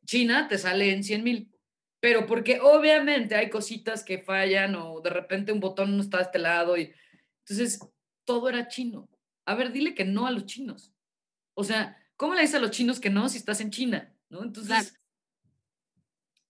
[0.06, 1.50] China te sale en 100 mil.
[2.00, 6.24] Pero porque obviamente hay cositas que fallan o de repente un botón no está de
[6.24, 6.94] este lado y
[7.40, 7.80] entonces
[8.24, 9.10] todo era chino.
[9.46, 10.94] A ver, dile que no a los chinos.
[11.54, 14.14] O sea, ¿cómo le dices a los chinos que no si estás en China?
[14.30, 14.44] ¿No?
[14.44, 15.00] Entonces,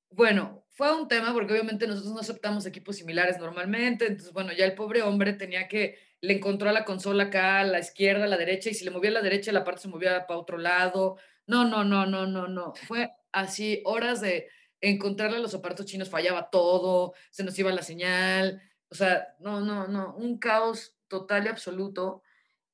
[0.10, 4.65] bueno, fue un tema porque obviamente nosotros no aceptamos equipos similares normalmente, entonces bueno, ya
[4.65, 8.28] el pobre hombre tenía que, le encontró a la consola acá, a la izquierda, a
[8.28, 10.57] la derecha, y si le movía a la derecha, la parte se movía para otro
[10.57, 11.18] lado.
[11.45, 12.74] No, no, no, no, no, no.
[12.88, 14.49] Fue así, horas de
[14.81, 19.87] encontrarle los aparatos chinos, fallaba todo, se nos iba la señal, o sea, no, no,
[19.87, 22.23] no, un caos total y absoluto.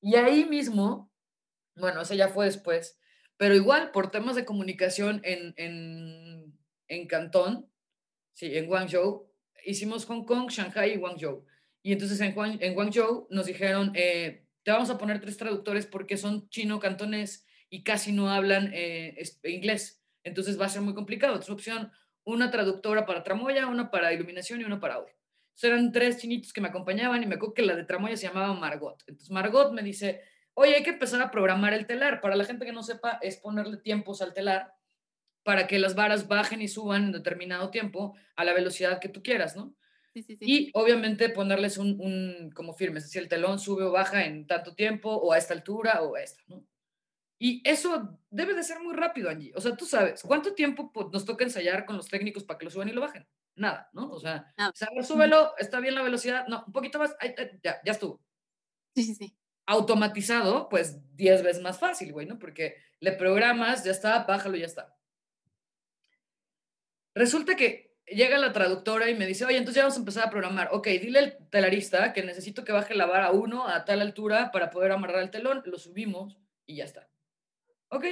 [0.01, 1.11] Y ahí mismo,
[1.75, 2.99] bueno, eso ya fue después,
[3.37, 6.57] pero igual por temas de comunicación en, en,
[6.87, 7.69] en Cantón,
[8.33, 9.31] sí, en Guangzhou,
[9.65, 11.45] hicimos Hong Kong, Shanghai y Guangzhou.
[11.81, 16.17] Y entonces en, en Guangzhou nos dijeron, eh, te vamos a poner tres traductores porque
[16.17, 20.02] son chino cantonés y casi no hablan eh, inglés.
[20.23, 21.39] Entonces va a ser muy complicado.
[21.39, 21.91] Es opción,
[22.23, 25.13] una traductora para tramoya, una para iluminación y una para audio.
[25.53, 28.27] Entonces eran tres chinitos que me acompañaban y me acuerdo que la de tramoya se
[28.27, 29.03] llamaba Margot.
[29.07, 30.21] Entonces Margot me dice,
[30.53, 32.21] oye, hay que empezar a programar el telar.
[32.21, 34.73] Para la gente que no sepa, es ponerle tiempos al telar
[35.43, 39.21] para que las varas bajen y suban en determinado tiempo a la velocidad que tú
[39.21, 39.75] quieras, ¿no?
[40.13, 40.45] Sí, sí, sí.
[40.47, 44.73] Y obviamente ponerles un, un como firmes, si el telón sube o baja en tanto
[44.75, 46.65] tiempo o a esta altura o a esta, ¿no?
[47.39, 49.51] Y eso debe de ser muy rápido, Angie.
[49.55, 52.65] O sea, tú sabes, ¿cuánto tiempo pues, nos toca ensayar con los técnicos para que
[52.65, 53.27] lo suban y lo bajen?
[53.55, 54.11] Nada, ¿no?
[54.11, 54.53] O sea,
[55.03, 57.15] súbelo, está bien la velocidad, no, un poquito más,
[57.63, 58.21] ya, ya estuvo.
[58.95, 59.35] Sí, sí, sí.
[59.65, 62.39] Automatizado, pues 10 veces más fácil, güey, ¿no?
[62.39, 64.95] Porque le programas, ya está, bájalo, ya está.
[67.15, 70.29] Resulta que llega la traductora y me dice, oye, entonces ya vamos a empezar a
[70.29, 70.69] programar.
[70.71, 74.69] Ok, dile al telarista que necesito que baje la vara uno a tal altura para
[74.69, 77.07] poder amarrar el telón, lo subimos y ya está.
[77.93, 78.05] Ok.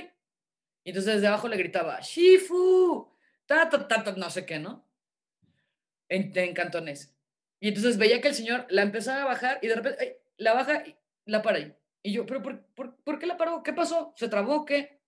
[0.83, 3.11] Y entonces desde abajo le gritaba, Shifu,
[3.47, 4.87] ta, ta, ta, no sé qué, ¿no?
[6.07, 7.15] En, en, cantonés.
[7.59, 10.85] Y entonces veía que el señor la empezaba a bajar y de repente la baja
[10.85, 10.95] y
[11.25, 11.75] la para ahí.
[12.03, 13.63] Y yo, ¿pero por, por, por qué la paró?
[13.63, 14.13] ¿Qué pasó?
[14.15, 14.65] ¿Se trabó?
[14.65, 15.01] ¿Qué?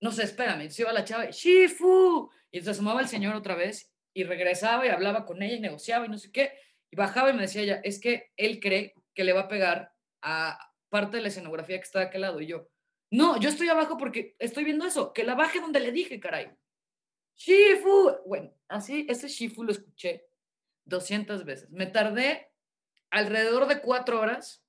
[0.00, 0.70] No sé, espérame.
[0.70, 2.30] Se iba la chava, Shifu.
[2.52, 6.06] Y entonces asomaba el señor otra vez y regresaba y hablaba con ella y negociaba
[6.06, 6.52] y no sé qué.
[6.90, 9.92] Y bajaba y me decía ella, es que él cree que le va a pegar
[10.22, 10.58] a
[10.88, 12.40] parte de la escenografía que está de aquel lado.
[12.40, 12.68] Y yo,
[13.14, 16.50] no, yo estoy abajo porque estoy viendo eso, que la baje donde le dije, caray.
[17.36, 18.12] Shifu.
[18.26, 20.26] Bueno, así, ese Shifu lo escuché
[20.86, 21.70] 200 veces.
[21.70, 22.50] Me tardé
[23.10, 24.64] alrededor de cuatro horas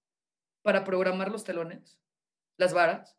[0.61, 1.99] para programar los telones,
[2.57, 3.17] las varas,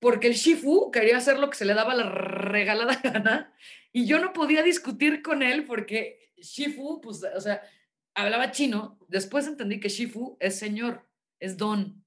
[0.00, 3.54] porque el Shifu quería hacer lo que se le daba la regalada gana
[3.92, 7.62] y yo no podía discutir con él porque Shifu, pues, o sea,
[8.12, 8.98] hablaba chino.
[9.08, 11.08] Después entendí que Shifu es señor,
[11.38, 12.01] es don.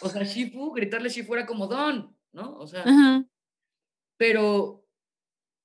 [0.00, 2.56] O sea, Shifu, gritarle Shifu era como Don, ¿no?
[2.58, 2.84] O sea,
[4.16, 4.86] pero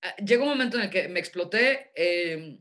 [0.02, 2.60] ah, llegó un momento en el que me exploté eh,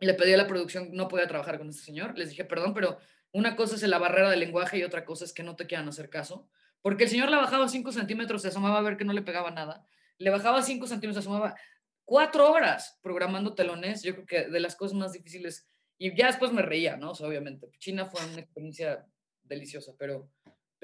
[0.00, 2.16] y le pedí a la producción, no podía trabajar con este señor.
[2.16, 2.98] Les dije, perdón, pero
[3.32, 5.88] una cosa es la barrera del lenguaje y otra cosa es que no te quieran
[5.88, 6.48] hacer caso.
[6.82, 9.50] Porque el señor le bajaba 5 centímetros, se asomaba a ver que no le pegaba
[9.50, 9.86] nada.
[10.18, 11.56] Le bajaba 5 centímetros, se asomaba
[12.04, 14.02] cuatro horas programando telones.
[14.02, 15.66] Yo creo que de las cosas más difíciles.
[15.98, 17.12] Y ya después me reía, ¿no?
[17.12, 17.70] obviamente.
[17.78, 19.06] China fue una experiencia
[19.42, 20.30] deliciosa, pero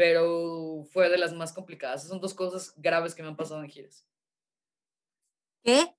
[0.01, 2.09] pero fue de las más complicadas.
[2.09, 4.07] Son dos cosas graves que me han pasado en giras.
[5.63, 5.95] ¡Qué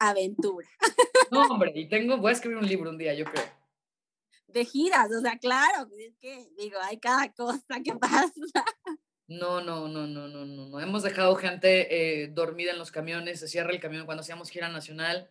[0.00, 0.68] aventura!
[1.30, 3.44] No, hombre, y tengo, voy a escribir un libro un día, yo creo.
[4.48, 8.64] De giras, o sea, claro, es que, digo, hay cada cosa que pasa.
[9.26, 10.80] No, no, no, no, no, no, no.
[10.80, 14.68] Hemos dejado gente eh, dormida en los camiones, se cierra el camión cuando hacíamos gira
[14.68, 15.30] nacional,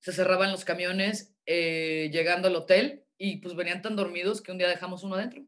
[0.00, 4.58] se cerraban los camiones eh, llegando al hotel y pues venían tan dormidos que un
[4.58, 5.44] día dejamos uno adentro.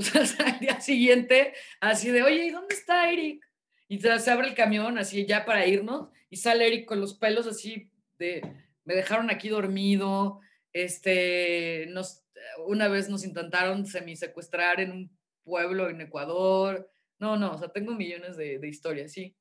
[0.00, 3.44] O sea, al día siguiente, así de, oye, ¿y dónde está Eric?
[3.88, 7.46] Y se abre el camión así ya para irnos y sale Eric con los pelos
[7.46, 8.40] así de,
[8.84, 10.40] me dejaron aquí dormido,
[10.72, 12.24] este, nos,
[12.66, 16.90] una vez nos intentaron semisecuestrar en un pueblo en Ecuador.
[17.18, 19.36] No, no, o sea, tengo millones de, de historias, sí.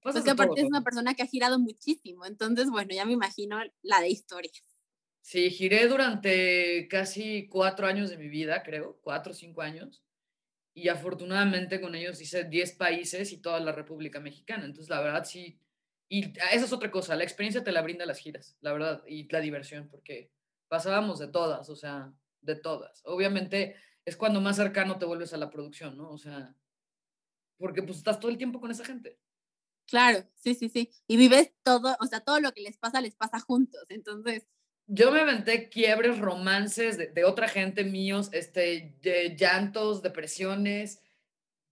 [0.00, 3.58] Pues que aparte es una persona que ha girado muchísimo, entonces, bueno, ya me imagino
[3.82, 4.75] la de historias.
[5.26, 10.04] Sí, giré durante casi cuatro años de mi vida, creo, cuatro o cinco años.
[10.72, 14.66] Y afortunadamente con ellos hice diez países y toda la República Mexicana.
[14.66, 15.60] Entonces, la verdad, sí.
[16.08, 19.28] Y esa es otra cosa, la experiencia te la brinda las giras, la verdad, y
[19.32, 20.30] la diversión, porque
[20.68, 23.02] pasábamos de todas, o sea, de todas.
[23.04, 23.74] Obviamente
[24.04, 26.08] es cuando más cercano te vuelves a la producción, ¿no?
[26.12, 26.54] O sea,
[27.58, 29.18] porque pues estás todo el tiempo con esa gente.
[29.88, 30.92] Claro, sí, sí, sí.
[31.08, 33.86] Y vives todo, o sea, todo lo que les pasa, les pasa juntos.
[33.88, 34.46] Entonces,
[34.86, 38.94] yo me aventé quiebres, romances de, otra gente míos, este,
[39.36, 41.02] llantos, depresiones,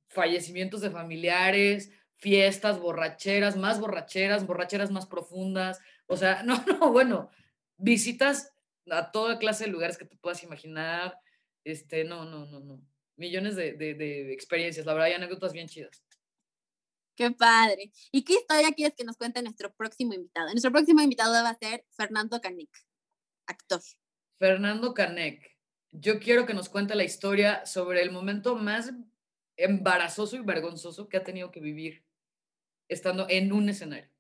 [0.09, 5.81] fallecimientos de familiares, fiestas, borracheras, más borracheras, borracheras más profundas.
[6.07, 7.31] O sea, no, no, bueno,
[7.77, 8.53] visitas
[8.91, 11.19] a toda clase de lugares que te puedas imaginar.
[11.65, 12.83] Este, no, no, no, no.
[13.17, 16.05] Millones de, de, experiencias, la verdad, hay anécdotas bien chidas.
[17.17, 17.93] Qué padre.
[18.11, 20.49] ¿Y qué historia quieres que nos cuente nuestro próximo invitado?
[20.49, 22.71] Nuestro próximo invitado va a ser Fernando Canek,
[23.47, 23.81] actor.
[24.39, 25.55] Fernando Canek.
[25.93, 28.93] Yo quiero que nos cuente la historia sobre el momento más
[29.57, 32.05] embarazoso y vergonzoso que ha tenido que vivir
[32.89, 34.11] estando en un escenario.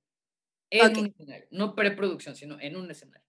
[0.71, 1.47] En un escenario.
[1.51, 3.27] No preproducción, sino en un escenario.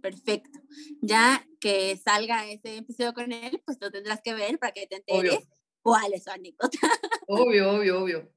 [0.00, 0.60] Perfecto.
[1.02, 4.96] Ya que salga ese episodio con él, pues lo tendrás que ver para que te
[4.96, 5.48] enteres
[5.82, 6.78] cuál es su anécdota.
[7.28, 8.32] Obvio, obvio, obvio.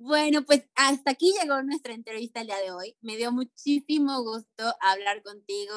[0.00, 2.96] Bueno, pues hasta aquí llegó nuestra entrevista el día de hoy.
[3.00, 5.74] Me dio muchísimo gusto hablar contigo.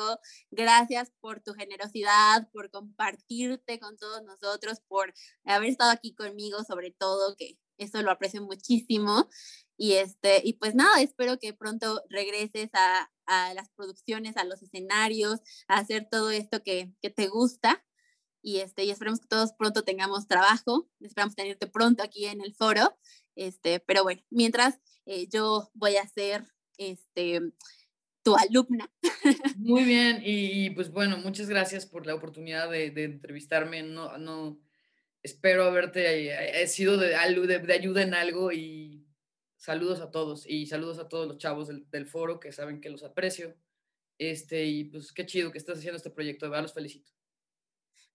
[0.52, 5.12] Gracias por tu generosidad, por compartirte con todos nosotros, por
[5.44, 9.28] haber estado aquí conmigo, sobre todo, que eso lo aprecio muchísimo.
[9.76, 13.10] Y, este, y pues nada, espero que pronto regreses a,
[13.56, 17.84] las producciones, a los escenarios, a hacer todo esto que, que te gusta.
[18.44, 20.90] Y, este, y esperemos que todos pronto tengamos trabajo.
[21.00, 22.98] Esperamos tenerte pronto aquí en el foro.
[23.36, 26.46] Este, pero bueno, mientras eh, yo voy a ser
[26.78, 27.42] este,
[28.24, 28.92] tu alumna.
[29.58, 33.84] Muy bien, y, pues bueno, muchas gracias por la oportunidad de, entrevistarme.
[33.84, 34.60] No, no,
[35.24, 39.06] espero haberte sido de, de, ayuda en algo y
[39.58, 43.04] saludos a todos y saludos a todos los chavos del, foro que saben que los
[43.04, 43.56] aprecio.
[44.18, 47.12] Este, y pues qué chido que estás haciendo este proyecto, de verdad los felicito.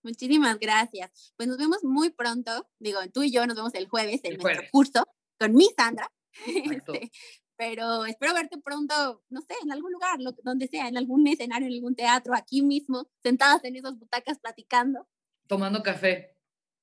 [0.07, 1.11] Muchísimas gracias.
[1.37, 2.71] Pues nos vemos muy pronto.
[2.79, 5.05] Digo, tú y yo nos vemos el jueves en nuestro curso
[5.37, 6.13] con mi Sandra.
[6.47, 7.11] Este,
[7.57, 11.75] pero espero verte pronto, no sé, en algún lugar, donde sea, en algún escenario, en
[11.75, 15.09] algún teatro, aquí mismo, sentadas en esas butacas platicando.
[15.49, 16.37] Tomando café.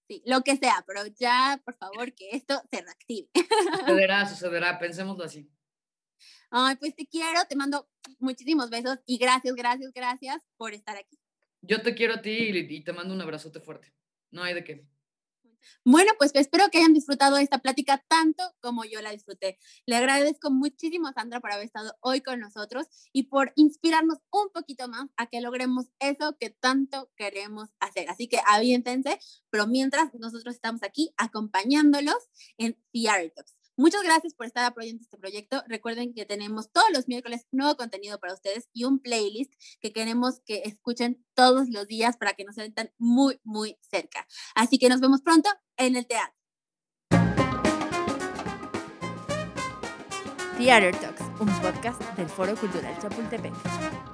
[0.09, 3.29] Sí, lo que sea, pero ya, por favor, que esto se reactive.
[3.79, 5.49] Sucederá, sucederá, pensémoslo así.
[6.49, 7.87] Ay, pues te quiero, te mando
[8.19, 11.22] muchísimos besos y gracias, gracias, gracias por estar aquí.
[11.65, 13.93] Yo te quiero a ti y, te mando un abrazote fuerte.
[14.31, 14.85] No hay de qué.
[15.85, 19.57] Bueno, pues espero que hayan disfrutado esta plática tanto como yo la disfruté.
[19.85, 24.89] Le agradezco muchísimo Sandra por haber estado hoy con nosotros y por inspirarnos un poquito
[24.89, 28.09] más a que logremos eso que tanto queremos hacer.
[28.09, 29.17] Así que aviéntense,
[29.49, 32.17] pero mientras nosotros estamos aquí acompañándolos
[32.57, 33.62] en The Talks.
[33.75, 35.63] Muchas gracias por estar apoyando este proyecto.
[35.67, 39.51] Recuerden que tenemos todos los miércoles nuevo contenido para ustedes y un playlist
[39.81, 44.27] que queremos que escuchen todos los días para que nos sientan muy, muy cerca.
[44.53, 46.35] Así que nos vemos pronto en el teatro.
[50.57, 54.12] Theater Talks, un podcast del Foro Cultural Chapultepec.